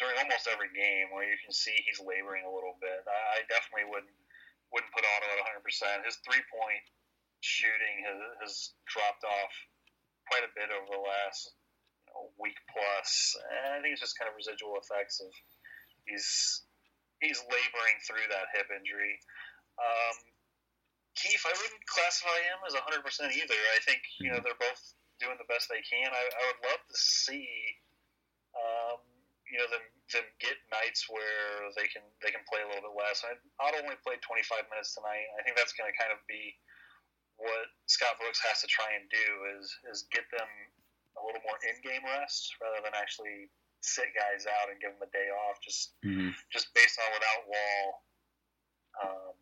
during 0.00 0.16
almost 0.18 0.48
every 0.48 0.72
game 0.72 1.12
where 1.12 1.28
you 1.28 1.36
can 1.44 1.52
see 1.52 1.76
he's 1.84 2.00
laboring 2.00 2.42
a 2.48 2.52
little 2.52 2.74
bit. 2.80 3.04
I, 3.04 3.38
I 3.38 3.46
definitely 3.46 3.86
wouldn't 3.92 4.16
wouldn't 4.72 4.92
put 4.96 5.04
Otto 5.04 5.28
at 5.28 5.44
100. 5.44 5.62
percent 5.62 6.08
His 6.08 6.18
three 6.24 6.42
point 6.48 6.84
shooting 7.44 8.06
has, 8.08 8.18
has 8.40 8.54
dropped 8.88 9.22
off 9.26 9.54
quite 10.30 10.46
a 10.46 10.54
bit 10.56 10.72
over 10.72 10.88
the 10.88 11.04
last 11.04 11.52
you 12.08 12.14
know, 12.14 12.32
week 12.40 12.56
plus. 12.72 13.36
And 13.52 13.76
I 13.76 13.78
think 13.84 13.92
it's 13.92 14.04
just 14.04 14.16
kind 14.16 14.30
of 14.30 14.38
residual 14.38 14.80
effects 14.80 15.20
of 15.20 15.30
he's 16.08 16.64
he's 17.20 17.38
laboring 17.44 17.96
through 18.08 18.26
that 18.32 18.50
hip 18.56 18.72
injury. 18.72 19.20
Um, 19.76 20.16
Keefe, 21.12 21.44
I 21.44 21.52
wouldn't 21.52 21.84
classify 21.86 22.40
him 22.40 22.58
as 22.64 22.72
100% 22.72 23.04
either. 23.36 23.60
I 23.76 23.80
think 23.84 24.00
you 24.18 24.32
know 24.32 24.40
they're 24.40 24.56
both 24.56 24.82
doing 25.22 25.38
the 25.38 25.46
best 25.46 25.70
they 25.70 25.80
can. 25.86 26.10
I, 26.10 26.22
I 26.26 26.42
would 26.50 26.60
love 26.66 26.82
to 26.82 26.98
see 26.98 27.46
um, 28.58 29.00
you 29.46 29.56
know 29.60 29.68
them 29.70 29.84
them 30.10 30.26
get 30.42 30.58
nights 30.68 31.06
where 31.08 31.70
they 31.78 31.86
can 31.88 32.02
they 32.20 32.34
can 32.34 32.42
play 32.50 32.60
a 32.64 32.68
little 32.68 32.90
bit 32.90 32.96
less. 32.98 33.22
I, 33.22 33.38
Otto 33.62 33.80
only 33.80 34.00
played 34.02 34.20
25 34.20 34.68
minutes 34.68 34.98
tonight. 34.98 35.28
I 35.38 35.46
think 35.46 35.54
that's 35.54 35.72
going 35.72 35.88
to 35.88 35.96
kind 35.96 36.12
of 36.12 36.20
be 36.26 36.56
what 37.40 37.70
Scott 37.86 38.18
Brooks 38.20 38.42
has 38.44 38.60
to 38.64 38.68
try 38.68 38.96
and 38.98 39.06
do 39.08 39.26
is 39.56 39.70
is 39.88 40.10
get 40.10 40.26
them 40.32 40.50
a 41.16 41.22
little 41.22 41.44
more 41.44 41.60
in 41.68 41.76
game 41.84 42.04
rest 42.04 42.56
rather 42.60 42.80
than 42.80 42.96
actually 42.96 43.52
sit 43.84 44.14
guys 44.14 44.46
out 44.46 44.70
and 44.70 44.78
give 44.80 44.94
them 44.96 45.04
a 45.04 45.10
day 45.12 45.28
off. 45.48 45.60
Just 45.60 45.96
mm-hmm. 46.00 46.32
just 46.48 46.72
based 46.72 46.96
on 47.00 47.08
without 47.12 47.42
Wall. 47.48 47.84
Um, 48.92 49.34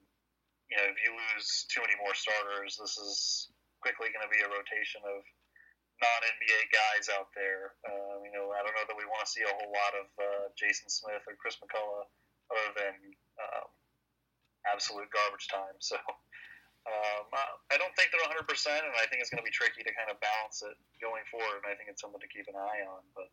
you 0.71 0.79
know, 0.79 0.87
if 0.87 0.99
you 1.03 1.11
lose 1.11 1.67
too 1.67 1.83
many 1.83 1.99
more 1.99 2.15
starters, 2.15 2.79
this 2.79 2.95
is 2.95 3.51
quickly 3.83 4.15
going 4.15 4.23
to 4.23 4.31
be 4.31 4.39
a 4.39 4.51
rotation 4.51 5.03
of 5.03 5.27
non 6.01 6.21
NBA 6.37 6.61
guys 6.73 7.13
out 7.13 7.29
there. 7.37 7.77
Um, 7.85 8.25
you 8.25 8.33
know, 8.33 8.51
I 8.57 8.65
don't 8.65 8.73
know 8.73 8.89
that 8.89 8.97
we 8.97 9.05
want 9.05 9.25
to 9.25 9.31
see 9.31 9.45
a 9.45 9.53
whole 9.53 9.73
lot 9.73 9.93
of 9.97 10.07
uh, 10.17 10.45
Jason 10.57 10.89
Smith 10.89 11.23
or 11.29 11.37
Chris 11.37 11.61
McCullough 11.61 12.09
other 12.51 12.73
than 12.75 12.97
um, 13.39 13.69
absolute 14.67 15.09
garbage 15.13 15.47
time. 15.49 15.77
So 15.79 15.97
um, 16.89 17.29
I 17.71 17.77
don't 17.77 17.93
think 17.93 18.09
they're 18.11 18.25
100%, 18.25 18.41
and 18.41 18.97
I 18.97 19.05
think 19.13 19.21
it's 19.21 19.29
going 19.29 19.45
to 19.45 19.47
be 19.47 19.53
tricky 19.53 19.85
to 19.85 19.93
kind 19.93 20.09
of 20.09 20.17
balance 20.25 20.65
it 20.65 20.75
going 20.99 21.23
forward, 21.29 21.61
and 21.61 21.69
I 21.69 21.77
think 21.77 21.93
it's 21.93 22.01
something 22.01 22.21
to 22.21 22.31
keep 22.33 22.49
an 22.49 22.57
eye 22.57 22.83
on. 22.89 23.05
But 23.13 23.29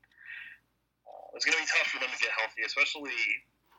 uh, 1.07 1.27
it's 1.39 1.47
going 1.47 1.55
to 1.55 1.63
be 1.63 1.71
tough 1.71 1.87
for 1.87 2.03
them 2.03 2.11
to 2.11 2.19
get 2.19 2.35
healthy, 2.35 2.67
especially 2.67 3.15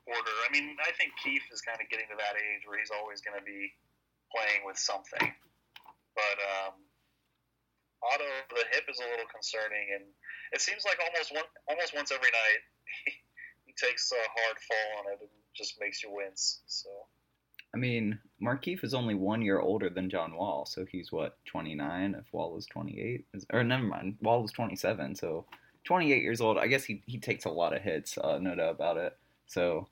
Porter. 0.08 0.36
I 0.40 0.48
mean, 0.48 0.80
I 0.80 0.90
think 0.96 1.12
Keefe 1.20 1.44
is 1.52 1.60
kind 1.60 1.76
of 1.76 1.86
getting 1.92 2.08
to 2.08 2.16
that 2.16 2.40
age 2.40 2.64
where 2.64 2.80
he's 2.80 2.90
always 2.90 3.20
going 3.20 3.36
to 3.36 3.44
be 3.44 3.68
playing 4.32 4.64
with 4.64 4.80
something. 4.80 5.28
But 6.16 6.36
um, 6.40 6.87
Otto, 8.02 8.24
the 8.50 8.64
hip 8.72 8.84
is 8.88 9.00
a 9.00 9.10
little 9.10 9.26
concerning, 9.32 9.94
and 9.94 10.04
it 10.52 10.60
seems 10.60 10.84
like 10.84 10.98
almost 11.02 11.34
one, 11.34 11.48
almost 11.68 11.94
once 11.94 12.12
every 12.12 12.30
night 12.30 12.62
he, 13.04 13.12
he 13.66 13.72
takes 13.74 14.10
a 14.12 14.22
hard 14.22 14.56
fall 14.58 14.88
on 15.00 15.12
it 15.12 15.18
and 15.20 15.30
just 15.54 15.80
makes 15.80 16.02
you 16.02 16.10
wince. 16.12 16.60
So. 16.66 16.88
I 17.74 17.76
mean, 17.76 18.18
Markieff 18.42 18.82
is 18.82 18.94
only 18.94 19.14
one 19.14 19.42
year 19.42 19.60
older 19.60 19.90
than 19.90 20.08
John 20.08 20.36
Wall, 20.36 20.64
so 20.64 20.86
he's 20.86 21.12
what 21.12 21.36
29. 21.46 22.14
If 22.14 22.32
Wall 22.32 22.56
is 22.56 22.66
28, 22.66 23.26
or 23.52 23.62
never 23.62 23.82
mind, 23.82 24.16
Wall 24.22 24.44
is 24.44 24.52
27, 24.52 25.16
so 25.16 25.44
28 25.84 26.22
years 26.22 26.40
old. 26.40 26.56
I 26.56 26.66
guess 26.66 26.84
he 26.84 27.02
he 27.06 27.18
takes 27.18 27.44
a 27.44 27.50
lot 27.50 27.74
of 27.74 27.82
hits, 27.82 28.16
uh, 28.16 28.38
no 28.38 28.54
doubt 28.54 28.70
about 28.70 28.96
it. 28.96 29.16
So 29.46 29.88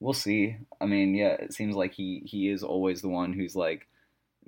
we'll 0.00 0.12
see. 0.12 0.56
I 0.80 0.86
mean, 0.86 1.14
yeah, 1.14 1.34
it 1.34 1.52
seems 1.52 1.76
like 1.76 1.92
he 1.92 2.22
he 2.24 2.48
is 2.48 2.62
always 2.62 3.00
the 3.00 3.08
one 3.08 3.32
who's 3.32 3.54
like 3.54 3.86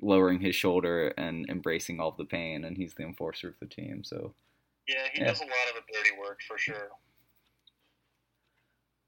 lowering 0.02 0.40
his 0.40 0.54
shoulder 0.54 1.14
and 1.16 1.48
embracing 1.48 2.00
all 2.00 2.10
the 2.10 2.24
pain, 2.24 2.64
and 2.64 2.76
he's 2.76 2.94
the 2.94 3.04
enforcer 3.04 3.48
of 3.48 3.54
the 3.60 3.66
team. 3.66 4.04
So 4.04 4.34
yeah, 4.86 5.06
he 5.12 5.20
yeah. 5.20 5.28
does 5.28 5.40
a 5.40 5.44
lot 5.44 5.52
of 5.70 5.76
the 5.76 5.92
dirty 5.92 6.10
work 6.20 6.40
for 6.46 6.58
sure. 6.58 6.90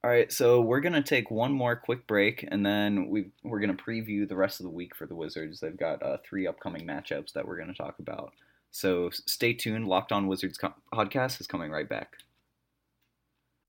All 0.02 0.10
right, 0.10 0.30
so 0.30 0.60
we're 0.60 0.80
gonna 0.80 1.02
take 1.02 1.30
one 1.30 1.52
more 1.52 1.76
quick 1.76 2.06
break, 2.06 2.46
and 2.48 2.64
then 2.64 3.08
we 3.08 3.30
we're 3.42 3.60
gonna 3.60 3.74
preview 3.74 4.28
the 4.28 4.36
rest 4.36 4.60
of 4.60 4.64
the 4.64 4.70
week 4.70 4.94
for 4.94 5.06
the 5.06 5.14
Wizards. 5.14 5.60
They've 5.60 5.76
got 5.76 6.02
uh, 6.02 6.18
three 6.28 6.46
upcoming 6.46 6.86
matchups 6.86 7.32
that 7.32 7.46
we're 7.46 7.56
gonna 7.56 7.74
talk 7.74 7.98
about. 7.98 8.32
So 8.70 9.08
stay 9.10 9.54
tuned. 9.54 9.88
Locked 9.88 10.12
On 10.12 10.26
Wizards 10.26 10.58
co- 10.58 10.74
podcast 10.92 11.40
is 11.40 11.46
coming 11.46 11.70
right 11.70 11.88
back. 11.88 12.18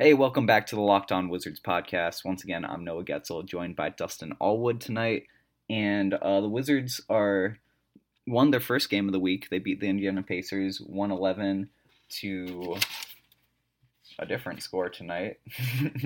Hey, 0.00 0.14
welcome 0.14 0.46
back 0.46 0.64
to 0.66 0.76
the 0.76 0.80
Locked 0.80 1.10
On 1.10 1.28
Wizards 1.28 1.58
podcast. 1.58 2.24
Once 2.24 2.44
again, 2.44 2.64
I'm 2.64 2.84
Noah 2.84 3.02
Goetzel, 3.02 3.42
joined 3.42 3.74
by 3.74 3.88
Dustin 3.88 4.32
Alwood 4.40 4.78
tonight. 4.78 5.24
And 5.68 6.14
uh, 6.14 6.40
the 6.40 6.48
Wizards 6.48 7.00
are 7.10 7.58
won 8.24 8.52
their 8.52 8.60
first 8.60 8.90
game 8.90 9.08
of 9.08 9.12
the 9.12 9.18
week. 9.18 9.48
They 9.50 9.58
beat 9.58 9.80
the 9.80 9.88
Indiana 9.88 10.22
Pacers 10.22 10.78
111 10.78 11.68
to 12.20 12.76
a 14.20 14.26
different 14.26 14.62
score 14.62 14.88
tonight 14.88 15.40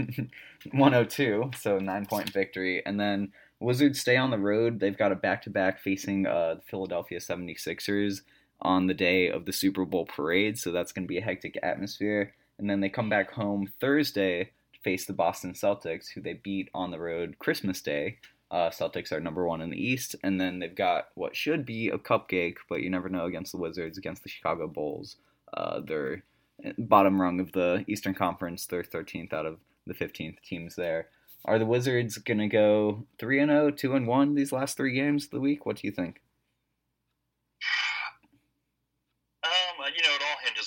102, 0.72 1.50
so 1.61 1.78
nine 1.78 2.07
point 2.07 2.31
victory. 2.31 2.83
And 2.87 2.98
then 2.98 3.31
Wizards 3.61 4.00
stay 4.00 4.16
on 4.16 4.31
the 4.31 4.38
road. 4.38 4.81
They've 4.81 4.96
got 4.96 5.12
a 5.12 5.16
back 5.16 5.42
to 5.42 5.50
back 5.50 5.78
facing 5.78 6.26
uh, 6.26 6.55
the 6.55 6.62
Philadelphia 6.62 7.18
76ers 7.18 8.22
on 8.62 8.87
the 8.87 8.94
day 8.94 9.28
of 9.28 9.44
the 9.44 9.52
Super 9.52 9.85
Bowl 9.85 10.07
parade, 10.07 10.59
so 10.59 10.72
that's 10.72 10.92
going 10.92 11.05
to 11.05 11.09
be 11.09 11.18
a 11.18 11.22
hectic 11.22 11.59
atmosphere 11.62 12.33
and 12.62 12.70
then 12.70 12.81
they 12.81 12.88
come 12.88 13.09
back 13.09 13.33
home 13.33 13.68
Thursday 13.81 14.44
to 14.72 14.81
face 14.85 15.05
the 15.05 15.12
Boston 15.12 15.53
Celtics, 15.53 16.07
who 16.14 16.22
they 16.22 16.35
beat 16.35 16.70
on 16.72 16.92
the 16.92 17.01
road 17.01 17.35
Christmas 17.40 17.83
Day. 17.83 18.18
Uh, 18.53 18.70
Celtics 18.70 19.11
are 19.11 19.20
number 19.20 19.46
one 19.46 19.61
in 19.61 19.68
the 19.68 19.85
East, 19.85 20.14
and 20.22 20.40
then 20.40 20.61
they've 20.61 20.75
got 20.75 21.09
what 21.14 21.35
should 21.35 21.66
be 21.66 21.88
a 21.88 21.98
cupcake, 21.98 22.59
but 22.68 22.81
you 22.81 22.88
never 22.88 23.09
know 23.09 23.25
against 23.25 23.51
the 23.51 23.59
Wizards, 23.59 23.98
against 23.98 24.22
the 24.22 24.29
Chicago 24.29 24.68
Bulls. 24.68 25.16
Uh, 25.53 25.81
they're 25.85 26.22
bottom 26.79 27.20
rung 27.20 27.40
of 27.40 27.51
the 27.51 27.85
Eastern 27.88 28.14
Conference. 28.14 28.64
They're 28.66 28.85
13th 28.85 29.33
out 29.33 29.46
of 29.46 29.59
the 29.88 29.94
15th 29.94 30.40
teams 30.42 30.77
there. 30.77 31.09
Are 31.44 31.59
the 31.59 31.66
Wizards 31.66 32.16
gonna 32.18 32.48
go 32.48 33.05
three 33.18 33.40
and 33.40 33.51
0, 33.51 33.72
2 33.72 33.96
and 33.96 34.07
one 34.07 34.37
these 34.37 34.53
last 34.53 34.77
three 34.77 34.94
games 34.94 35.25
of 35.25 35.31
the 35.31 35.40
week? 35.40 35.66
What 35.66 35.79
do 35.79 35.88
you 35.88 35.92
think? 35.92 36.20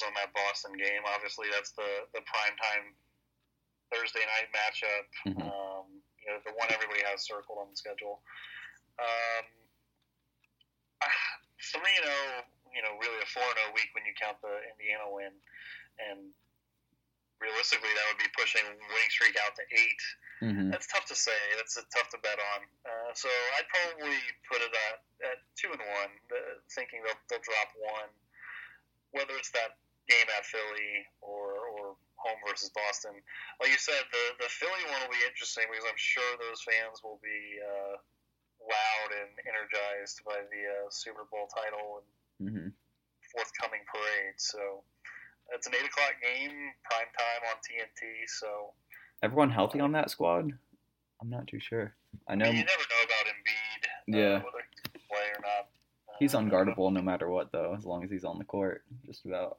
on 0.05 0.13
that 0.15 0.24
Boston 0.35 0.75
game. 0.75 1.01
Obviously, 1.07 1.47
that's 1.49 1.71
the 1.73 2.07
the 2.11 2.21
prime 2.27 2.55
time 2.59 2.93
Thursday 3.89 4.23
night 4.27 4.51
matchup. 4.51 5.07
Mm-hmm. 5.25 5.47
Um, 5.47 5.87
you 6.19 6.27
know, 6.29 6.39
the 6.43 6.53
one 6.59 6.67
everybody 6.69 7.01
has 7.07 7.23
circled 7.23 7.61
on 7.61 7.71
the 7.71 7.77
schedule. 7.77 8.19
Um, 8.99 9.45
three 11.73 11.95
and 11.95 12.05
zero. 12.05 12.43
You 12.75 12.83
know, 12.83 12.99
really 12.99 13.19
a 13.23 13.27
four 13.31 13.47
and 13.47 13.55
zero 13.55 13.71
oh 13.71 13.77
week 13.79 13.95
when 13.95 14.03
you 14.03 14.11
count 14.19 14.35
the 14.43 14.51
Indiana 14.75 15.07
win, 15.07 15.31
and 16.11 16.35
realistically, 17.39 17.91
that 17.95 18.05
would 18.11 18.19
be 18.19 18.27
pushing 18.35 18.67
winning 18.67 19.11
streak 19.11 19.39
out 19.39 19.55
to 19.55 19.63
8 19.63 19.79
Mm-hmm. 20.43 20.67
That's 20.71 20.87
tough 20.91 21.07
to 21.07 21.15
say. 21.15 21.37
That's 21.55 21.79
tough 21.95 22.11
to 22.11 22.19
bet 22.19 22.35
on. 22.35 22.61
Uh, 22.83 23.11
so 23.15 23.31
I'd 23.55 23.67
probably 23.71 24.19
put 24.51 24.59
it 24.59 24.73
at, 24.91 24.99
at 25.31 25.37
two 25.55 25.71
and 25.71 25.79
one, 25.79 26.11
uh, 26.27 26.59
thinking 26.75 26.99
they'll, 27.07 27.19
they'll 27.31 27.45
drop 27.45 27.71
one. 27.79 28.11
Whether 29.15 29.39
it's 29.39 29.51
that 29.55 29.79
game 30.07 30.29
at 30.37 30.45
Philly 30.45 31.05
or, 31.21 31.57
or 31.73 31.83
home 32.21 32.39
versus 32.47 32.69
Boston, 32.73 33.13
like 33.61 33.71
you 33.71 33.81
said, 33.81 34.01
the 34.11 34.45
the 34.45 34.49
Philly 34.49 34.83
one 34.89 35.01
will 35.05 35.13
be 35.13 35.23
interesting 35.27 35.65
because 35.69 35.85
I'm 35.85 35.97
sure 35.99 36.25
those 36.41 36.61
fans 36.65 37.01
will 37.03 37.19
be 37.23 37.59
uh, 37.61 37.95
loud 38.65 39.09
and 39.21 39.31
energized 39.45 40.21
by 40.25 40.39
the 40.49 40.61
uh, 40.65 40.87
Super 40.89 41.25
Bowl 41.29 41.47
title 41.51 42.01
and 42.03 42.07
Mm-hmm. 42.35 42.67
forthcoming 43.31 43.79
parade. 43.87 44.35
So 44.37 44.83
it's 45.55 45.67
an 45.67 45.73
eight 45.79 45.87
o'clock 45.87 46.19
game, 46.19 46.51
prime 46.83 47.07
time 47.15 47.41
on 47.47 47.55
TNT. 47.63 48.27
So 48.27 48.73
Everyone 49.23 49.49
healthy 49.49 49.79
on 49.79 49.93
that 49.93 50.09
squad? 50.11 50.51
I'm 51.21 51.29
not 51.29 51.47
too 51.47 51.61
sure. 51.61 51.95
I 52.27 52.35
know 52.35 52.45
you 52.45 52.59
never 52.59 52.67
know 52.67 53.01
about 53.07 53.25
Embiid. 53.31 53.83
Yeah. 54.19 54.35
uh, 54.35 54.43
whether 54.43 54.63
he 54.67 54.91
can 54.91 55.01
play 55.07 55.27
or 55.31 55.39
not. 55.47 55.71
He's 56.19 56.33
unguardable 56.33 56.91
no 56.91 57.01
matter 57.01 57.29
what, 57.29 57.51
though, 57.51 57.75
as 57.77 57.85
long 57.85 58.03
as 58.03 58.11
he's 58.11 58.23
on 58.23 58.37
the 58.37 58.45
court. 58.45 58.83
Just 59.05 59.25
about. 59.25 59.57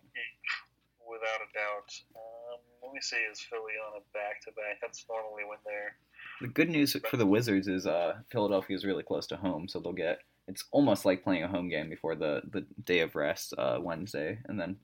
Without 1.09 1.41
a 1.41 1.53
doubt. 1.53 2.01
Um, 2.15 2.61
let 2.83 2.93
me 2.93 3.01
see. 3.01 3.17
Is 3.17 3.41
Philly 3.41 3.75
on 3.87 4.01
a 4.01 4.05
back 4.13 4.41
to 4.43 4.51
back? 4.53 4.81
That's 4.81 5.05
normally 5.09 5.45
when 5.49 5.59
they're. 5.65 5.97
The 6.41 6.49
good 6.49 6.69
news 6.69 6.97
for 7.09 7.17
the 7.17 7.27
Wizards 7.27 7.69
is 7.69 7.87
uh, 7.87 8.15
Philadelphia 8.31 8.77
is 8.77 8.85
really 8.85 9.03
close 9.03 9.27
to 9.29 9.37
home, 9.37 9.69
so 9.69 9.81
they'll 9.81 9.93
get. 9.93 10.19
It's 10.49 10.65
almost 10.71 11.05
like 11.05 11.25
playing 11.25 11.43
a 11.43 11.49
home 11.49 11.69
game 11.69 11.89
before 11.89 12.15
the, 12.15 12.43
the 12.53 12.65
day 12.85 13.01
of 13.01 13.17
rest 13.17 13.55
uh, 13.59 13.79
Wednesday, 13.81 14.39
and 14.47 14.61
then 14.61 14.77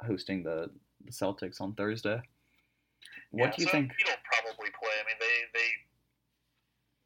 hosting 0.00 0.42
the, 0.42 0.70
the 1.04 1.12
Celtics 1.12 1.60
on 1.60 1.74
Thursday. 1.74 2.20
What 3.30 3.46
yeah, 3.46 3.56
do 3.56 3.62
you 3.62 3.66
so 3.66 3.72
think? 3.72 3.92
He'll 3.98 4.16
probably 4.24 4.70
play. 4.74 4.94
I 4.96 5.04
mean, 5.06 5.18
they 5.20 5.36
they 5.54 5.68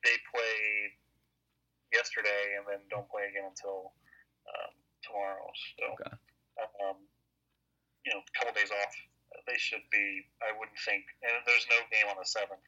they 0.04 0.16
play 0.32 0.54
yesterday 1.92 2.58
and 2.58 2.66
then 2.68 2.80
don't 2.90 3.08
play 3.08 3.22
again 3.30 3.48
until 3.48 3.92
um, 4.48 4.72
tomorrow. 5.02 5.48
So, 5.78 5.84
Okay. 5.94 6.16
um, 6.84 6.96
you 8.04 8.12
know, 8.12 8.20
a 8.20 8.32
couple 8.38 8.54
days 8.54 8.70
off. 8.70 8.94
They 9.46 9.58
should 9.58 9.82
be. 9.90 10.24
I 10.40 10.56
wouldn't 10.56 10.78
think. 10.84 11.04
And 11.22 11.32
there's 11.46 11.66
no 11.68 11.76
game 11.90 12.08
on 12.08 12.16
the 12.18 12.24
seventh 12.24 12.64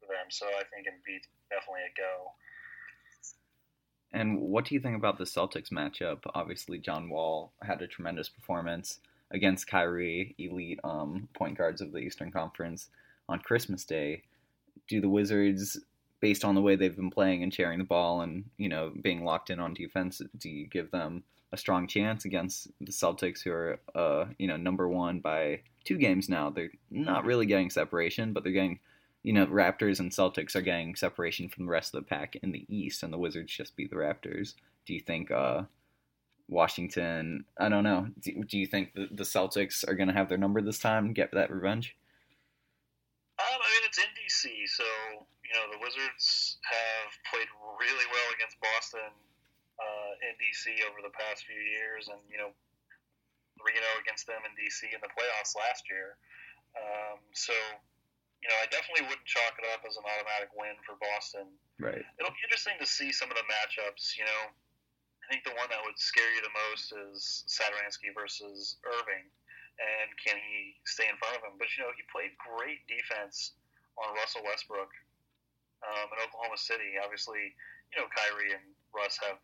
for 0.00 0.08
them, 0.08 0.30
so 0.30 0.46
I 0.46 0.62
think 0.72 0.86
Embiid's 0.86 1.28
definitely 1.50 1.82
a 1.90 1.92
go. 1.96 2.32
And 4.12 4.40
what 4.40 4.64
do 4.64 4.74
you 4.74 4.80
think 4.80 4.96
about 4.96 5.18
the 5.18 5.24
Celtics 5.24 5.70
matchup? 5.72 6.20
Obviously, 6.34 6.78
John 6.78 7.10
Wall 7.10 7.52
had 7.62 7.82
a 7.82 7.86
tremendous 7.88 8.28
performance 8.28 9.00
against 9.32 9.66
Kyrie, 9.66 10.34
elite 10.38 10.78
um, 10.84 11.28
point 11.34 11.58
guards 11.58 11.80
of 11.80 11.90
the 11.92 11.98
Eastern 11.98 12.30
Conference 12.30 12.88
on 13.28 13.40
Christmas 13.40 13.84
Day. 13.84 14.22
Do 14.88 15.00
the 15.00 15.08
Wizards, 15.08 15.78
based 16.24 16.42
on 16.42 16.54
the 16.54 16.62
way 16.62 16.74
they've 16.74 16.96
been 16.96 17.10
playing 17.10 17.42
and 17.42 17.52
sharing 17.52 17.78
the 17.78 17.84
ball 17.84 18.22
and 18.22 18.44
you 18.56 18.66
know 18.66 18.90
being 19.02 19.24
locked 19.24 19.50
in 19.50 19.60
on 19.60 19.74
defense, 19.74 20.22
do 20.38 20.48
you 20.48 20.66
give 20.66 20.90
them 20.90 21.22
a 21.52 21.56
strong 21.58 21.86
chance 21.86 22.24
against 22.24 22.68
the 22.80 22.90
Celtics, 22.90 23.42
who 23.42 23.52
are 23.52 23.78
uh, 23.94 24.24
you 24.38 24.48
know 24.48 24.56
number 24.56 24.88
one 24.88 25.20
by 25.20 25.60
two 25.84 25.98
games 25.98 26.30
now? 26.30 26.48
They're 26.48 26.70
not 26.90 27.26
really 27.26 27.44
getting 27.44 27.68
separation, 27.68 28.32
but 28.32 28.42
they're 28.42 28.54
getting 28.54 28.78
you 29.22 29.34
know, 29.34 29.46
Raptors 29.46 30.00
and 30.00 30.10
Celtics 30.10 30.56
are 30.56 30.62
getting 30.62 30.94
separation 30.94 31.50
from 31.50 31.66
the 31.66 31.70
rest 31.70 31.94
of 31.94 32.02
the 32.02 32.08
pack 32.08 32.36
in 32.42 32.52
the 32.52 32.64
East, 32.74 33.02
and 33.02 33.12
the 33.12 33.18
Wizards 33.18 33.52
just 33.52 33.76
beat 33.76 33.90
the 33.90 33.96
Raptors. 33.96 34.54
Do 34.86 34.94
you 34.94 35.00
think 35.00 35.30
uh, 35.30 35.64
Washington? 36.48 37.44
I 37.58 37.68
don't 37.68 37.84
know. 37.84 38.08
Do, 38.20 38.44
do 38.44 38.58
you 38.58 38.66
think 38.66 38.94
the, 38.94 39.08
the 39.10 39.24
Celtics 39.24 39.86
are 39.86 39.94
going 39.94 40.08
to 40.08 40.14
have 40.14 40.30
their 40.30 40.38
number 40.38 40.62
this 40.62 40.78
time 40.78 41.04
and 41.04 41.14
get 41.14 41.32
that 41.32 41.50
revenge? 41.50 41.96
I 44.44 44.52
mean, 44.52 44.64
it's 44.64 44.76
in 44.76 44.76
DC, 44.76 44.76
so 44.76 44.88
you 45.44 45.54
know 45.56 45.64
the 45.72 45.80
Wizards 45.80 46.58
have 46.68 47.10
played 47.32 47.48
really 47.80 48.08
well 48.12 48.28
against 48.36 48.60
Boston 48.60 49.12
uh, 49.80 50.12
in 50.28 50.36
DC 50.36 50.68
over 50.90 51.00
the 51.00 51.14
past 51.16 51.48
few 51.48 51.60
years, 51.60 52.08
and 52.12 52.20
you 52.28 52.36
know, 52.36 52.52
three 53.56 53.74
zero 53.74 53.92
against 54.04 54.26
them 54.28 54.44
in 54.44 54.52
DC 54.56 54.92
in 54.92 55.00
the 55.00 55.12
playoffs 55.12 55.56
last 55.56 55.88
year. 55.88 56.16
Um, 56.74 57.22
so, 57.32 57.54
you 58.42 58.48
know, 58.50 58.58
I 58.58 58.66
definitely 58.68 59.06
wouldn't 59.06 59.26
chalk 59.30 59.54
it 59.62 59.66
up 59.70 59.86
as 59.86 59.94
an 59.94 60.04
automatic 60.04 60.50
win 60.58 60.74
for 60.82 60.98
Boston. 60.98 61.54
Right. 61.78 62.02
It'll 62.18 62.34
be 62.34 62.44
interesting 62.44 62.74
to 62.82 62.88
see 62.88 63.14
some 63.14 63.30
of 63.30 63.38
the 63.38 63.46
matchups. 63.46 64.18
You 64.18 64.26
know, 64.26 64.42
I 64.50 65.24
think 65.30 65.46
the 65.46 65.54
one 65.54 65.70
that 65.70 65.80
would 65.86 65.96
scare 65.96 66.28
you 66.34 66.42
the 66.42 66.56
most 66.68 66.92
is 66.92 67.46
Satoransky 67.46 68.10
versus 68.12 68.76
Irving, 68.84 69.24
and 69.78 70.08
can 70.18 70.36
he 70.36 70.76
stay 70.84 71.06
in 71.06 71.16
front 71.16 71.38
of 71.38 71.46
him? 71.46 71.56
But 71.62 71.70
you 71.78 71.86
know, 71.86 71.94
he 71.94 72.02
played 72.10 72.34
great 72.42 72.82
defense 72.90 73.54
on 73.98 74.14
Russell 74.14 74.42
Westbrook 74.44 74.90
um, 75.86 76.06
in 76.12 76.18
Oklahoma 76.26 76.56
City. 76.56 76.96
Obviously, 77.02 77.54
you 77.94 77.96
know, 78.00 78.06
Kyrie 78.14 78.52
and 78.52 78.64
Russ 78.94 79.18
have 79.22 79.38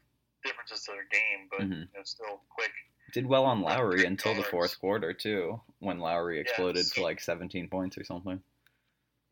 differences 0.45 0.85
to 0.87 0.93
their 0.93 1.05
game, 1.11 1.49
but 1.51 1.61
Mhm. 1.69 1.87
you 1.87 1.95
know, 1.95 2.05
still 2.05 2.43
quick. 2.49 2.73
Did 3.13 3.27
well 3.27 3.45
on 3.45 3.61
Lowry 3.61 4.07
until 4.07 4.35
the 4.35 4.45
fourth 4.45 4.79
quarter 4.79 5.13
too, 5.13 5.61
when 5.81 5.99
Lowry 5.99 6.39
exploded 6.41 6.87
Yes. 6.87 6.93
for 6.95 7.01
like 7.03 7.21
17 7.21 7.69
points 7.69 7.99
or 7.99 8.05
something. 8.05 8.43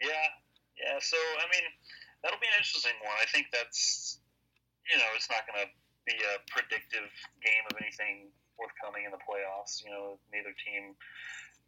Yeah, 0.00 0.28
yeah. 0.76 0.98
So 0.98 1.16
I 1.16 1.46
mean, 1.52 1.64
that'll 2.22 2.38
be 2.40 2.46
an 2.48 2.54
interesting 2.58 2.94
one. 3.04 3.16
I 3.20 3.26
think 3.26 3.50
that's 3.52 4.20
you 4.90 4.96
know, 4.96 5.04
it's 5.14 5.28
not 5.28 5.44
going 5.46 5.66
to 5.66 5.70
be 6.06 6.16
a 6.16 6.38
predictive 6.50 7.12
game 7.44 7.64
of 7.70 7.76
anything 7.76 8.32
forthcoming 8.56 9.04
in 9.04 9.10
the 9.12 9.18
playoffs. 9.18 9.84
You 9.84 9.90
know, 9.90 10.18
neither 10.32 10.52
team 10.64 10.96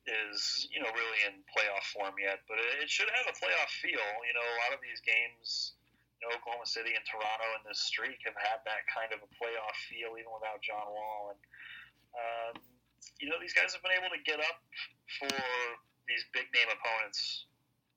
is 0.09 0.69
you 0.73 0.81
know 0.81 0.89
really 0.93 1.21
in 1.29 1.45
playoff 1.53 1.85
form 1.93 2.17
yet, 2.21 2.41
but 2.49 2.57
it, 2.59 2.85
it 2.85 2.89
should 2.91 3.09
have 3.13 3.27
a 3.29 3.37
playoff 3.37 3.71
feel. 3.83 4.01
You 4.25 4.35
know, 4.35 4.45
a 4.45 4.57
lot 4.67 4.73
of 4.73 4.81
these 4.81 5.01
games. 5.05 5.75
You 6.21 6.29
know, 6.29 6.37
Oklahoma 6.37 6.69
City 6.69 6.93
and 6.93 7.01
Toronto 7.09 7.49
in 7.57 7.65
this 7.65 7.81
streak 7.81 8.21
have 8.29 8.37
had 8.37 8.61
that 8.69 8.85
kind 8.93 9.09
of 9.17 9.25
a 9.25 9.31
playoff 9.41 9.77
feel 9.89 10.21
even 10.21 10.29
without 10.29 10.61
John 10.61 10.85
Wall. 10.93 11.33
And, 11.33 11.41
um, 12.13 12.55
you 13.17 13.33
know, 13.33 13.41
these 13.41 13.57
guys 13.57 13.73
have 13.73 13.81
been 13.81 13.97
able 13.97 14.13
to 14.13 14.21
get 14.21 14.37
up 14.37 14.61
for 15.17 15.33
these 16.05 16.21
big 16.37 16.45
name 16.53 16.69
opponents 16.69 17.49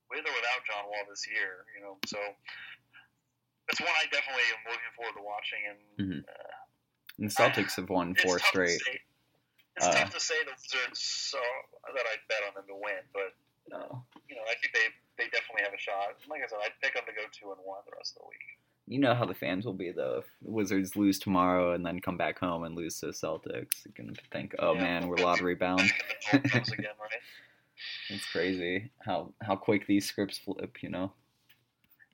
with 0.08 0.24
or 0.24 0.32
without 0.32 0.64
John 0.64 0.88
Wall 0.88 1.04
this 1.04 1.28
year. 1.28 1.68
You 1.76 1.84
know, 1.84 2.00
so 2.08 2.16
that's 3.68 3.84
one 3.84 3.92
I 3.92 4.08
definitely 4.08 4.48
am 4.56 4.72
looking 4.72 4.92
forward 4.96 5.16
to 5.20 5.24
watching. 5.24 5.62
And 5.68 5.80
Mhm. 6.00 6.20
uh, 6.24 6.56
And 7.20 7.28
the 7.28 7.34
Celtics 7.36 7.76
have 7.76 7.92
won 7.92 8.16
four 8.16 8.40
straight. 8.40 8.80
To 8.80 8.84
say, 8.88 9.04
it's 9.76 9.86
Uh, 9.86 9.92
tough 9.92 10.10
to 10.14 10.20
say 10.20 10.34
the 10.44 10.52
Wizards 10.52 11.00
so, 11.00 11.40
that 11.94 12.06
I 12.06 12.16
bet 12.28 12.42
on 12.48 12.54
them 12.54 12.66
to 12.68 12.74
win, 12.76 13.02
but 13.12 13.34
No. 13.68 14.04
you 14.28 14.36
know, 14.36 14.42
I 14.48 14.54
think 14.56 14.72
they 14.74 14.88
they 15.16 15.28
definitely 15.30 15.62
have 15.62 15.72
a 15.72 15.78
shot. 15.78 16.16
Like 16.28 16.42
I 16.42 16.46
said, 16.48 16.58
I'd 16.64 16.74
pick 16.82 16.94
them 16.94 17.04
to 17.06 17.12
go 17.12 17.22
two 17.30 17.52
and 17.52 17.60
one 17.64 17.78
the 17.86 17.94
rest 17.96 18.16
of 18.16 18.22
the 18.22 18.28
week. 18.28 18.58
You 18.86 18.98
know 18.98 19.14
how 19.14 19.24
the 19.24 19.34
fans 19.34 19.64
will 19.64 19.72
be 19.74 19.92
though. 19.92 20.18
If 20.18 20.26
the 20.42 20.50
Wizards 20.50 20.96
lose 20.96 21.18
tomorrow 21.18 21.72
and 21.72 21.86
then 21.86 22.00
come 22.00 22.16
back 22.16 22.38
home 22.38 22.64
and 22.64 22.74
lose 22.74 22.98
to 23.00 23.06
the 23.06 23.12
Celtics, 23.12 23.86
you 23.86 23.92
can 23.92 24.14
think, 24.32 24.54
"Oh 24.58 24.74
Yeah. 24.74 24.82
man, 24.82 25.08
we're 25.08 25.16
lottery 25.24 25.54
bound." 25.54 25.90
Again, 26.32 26.96
right? 27.00 27.22
It's 28.10 28.26
crazy 28.26 28.90
how 29.04 29.32
how 29.40 29.56
quick 29.56 29.86
these 29.86 30.04
scripts 30.04 30.38
flip. 30.38 30.82
You 30.82 30.90
know. 30.90 31.12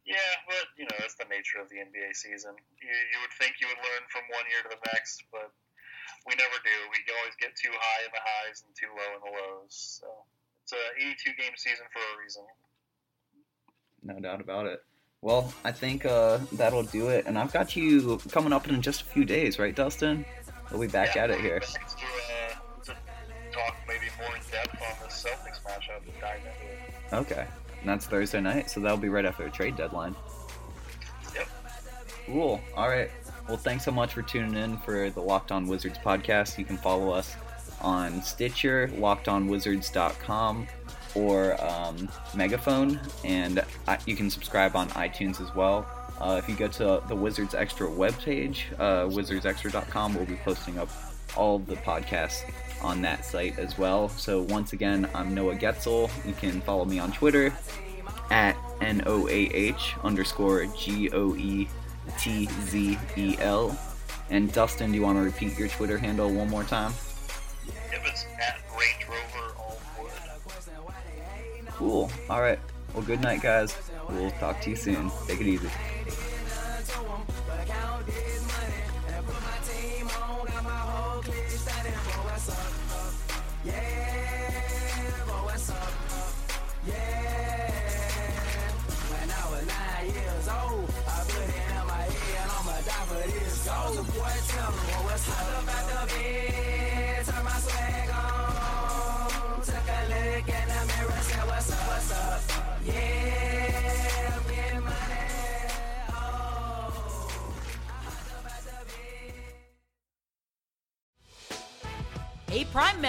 Yeah, 0.07 0.17
but 0.47 0.67
you 0.77 0.85
know 0.85 0.97
that's 1.01 1.15
the 1.15 1.25
nature 1.31 1.59
of 1.61 1.69
the 1.69 1.77
NBA 1.77 2.15
season. 2.15 2.55
You, 2.83 2.89
you 2.89 3.19
would 3.23 3.33
think 3.39 3.57
you 3.61 3.67
would 3.69 3.79
learn 3.79 4.03
from 4.09 4.23
one 4.31 4.45
year 4.51 4.63
to 4.63 4.69
the 4.71 4.81
next, 4.93 5.25
but 5.33 5.53
we 6.27 6.35
never 6.37 6.59
do. 6.65 6.77
We 6.91 6.99
always 7.21 7.37
get 7.41 7.57
too 7.57 7.73
high 7.73 8.05
in 8.05 8.11
the 8.13 8.21
highs 8.23 8.63
and 8.67 8.75
too 8.77 8.89
low 8.93 9.11
in 9.17 9.21
the 9.25 9.33
lows. 9.39 10.01
So 10.01 10.07
it's 10.63 10.73
a 10.73 11.01
82 11.01 11.31
game 11.39 11.53
season 11.57 11.87
for 11.93 12.01
a 12.01 12.23
reason. 12.23 12.43
No 14.03 14.21
doubt 14.21 14.41
about 14.41 14.67
it. 14.67 14.83
Well, 15.23 15.53
I 15.65 15.73
think 15.73 16.07
uh, 16.07 16.39
that'll 16.53 16.85
do 16.85 17.09
it. 17.09 17.27
And 17.27 17.39
I've 17.39 17.53
got 17.53 17.77
you 17.77 18.19
coming 18.31 18.53
up 18.53 18.69
in 18.69 18.81
just 18.81 19.03
a 19.03 19.05
few 19.05 19.25
days, 19.25 19.59
right, 19.59 19.75
Dustin? 19.75 20.25
We'll 20.71 20.81
be 20.81 20.87
back 20.87 21.15
Yeah, 21.15 21.25
at 21.25 21.31
it 21.31 21.41
here. 21.41 21.61
To, 21.61 21.67
uh, 22.93 22.95
talk 23.53 23.77
maybe 23.87 24.07
more 24.19 24.35
in 24.35 24.43
depth 24.51 24.81
on 24.81 24.97
the 25.03 25.13
Celtics 25.13 25.63
matchup 25.65 26.03
and 26.05 26.21
dive 26.21 26.39
into 26.39 26.73
it. 26.73 27.15
Okay. 27.33 27.47
And 27.81 27.89
that's 27.89 28.07
Thursday 28.07 28.41
night, 28.41 28.71
so 28.71 28.81
that'll 28.81 28.97
be 28.97 29.09
right 29.09 29.25
after 29.25 29.45
the 29.45 29.51
trade 29.51 29.77
deadline. 29.77 30.15
Yep. 31.35 31.49
Cool. 32.27 32.61
All 32.77 32.89
right. 32.89 33.11
Well, 33.51 33.59
thanks 33.59 33.85
so 33.85 33.91
much 33.91 34.15
for 34.15 34.23
tuning 34.23 34.55
in 34.55 34.77
for 34.77 35.11
the 35.11 35.21
Locked 35.21 35.51
On 35.51 35.67
Wizards 35.67 35.99
podcast. 35.99 36.57
You 36.57 36.65
can 36.65 36.77
follow 36.77 37.11
us 37.11 37.35
on 37.81 38.23
Stitcher, 38.23 38.89
lockedonwizards.com, 38.95 40.69
or 41.17 41.61
um, 41.61 42.09
Megaphone, 42.33 43.01
and 43.25 43.65
I, 43.89 43.99
you 44.07 44.15
can 44.15 44.31
subscribe 44.31 44.77
on 44.77 44.89
iTunes 44.91 45.41
as 45.41 45.53
well. 45.53 45.85
Uh, 46.21 46.41
if 46.41 46.49
you 46.49 46.55
go 46.55 46.69
to 46.69 47.03
the 47.09 47.17
Wizards 47.17 47.57
Extra 47.57 47.89
webpage, 47.89 48.67
uh, 48.79 49.07
wizardsextra.com, 49.09 50.15
we'll 50.15 50.27
be 50.27 50.37
posting 50.37 50.79
up 50.79 50.89
all 51.37 51.59
the 51.59 51.75
podcasts 51.75 52.49
on 52.83 53.03
that 53.03 53.25
site 53.25 53.59
as 53.59 53.77
well. 53.77 54.09
So 54.11 54.43
once 54.43 54.75
again, 54.75 55.11
I'm 55.13 55.35
Noah 55.35 55.57
Goetzel. 55.57 56.09
You 56.25 56.35
can 56.35 56.61
follow 56.61 56.85
me 56.85 57.01
on 57.01 57.11
Twitter 57.11 57.53
at 58.31 58.57
N-O-A-H 58.81 59.97
underscore 60.05 60.67
G-O-E-T-Z-E-L. 62.21 63.79
And 64.31 64.53
Dustin, 64.53 64.91
do 64.91 64.97
you 64.97 65.03
want 65.03 65.19
to 65.19 65.25
repeat 65.25 65.59
your 65.59 65.69
Twitter 65.69 65.99
handle 65.99 66.33
one 66.33 66.49
more 66.49 66.65
time? 66.65 66.93
It 67.93 68.01
was 68.03 68.25
at 68.41 68.61
Range 68.71 69.07
Rover 69.09 69.53
Alwood. 69.57 70.13
Cool. 71.73 72.11
All 72.29 72.41
right. 72.41 72.59
Well, 72.95 73.03
good 73.03 73.21
night, 73.21 73.43
guys. 73.43 73.77
We'll 74.09 74.31
talk 74.33 74.61
to 74.63 74.71
you 74.71 74.77
soon. 74.77 75.11
Take 75.27 75.41
it 75.41 75.47
easy. 75.47 75.69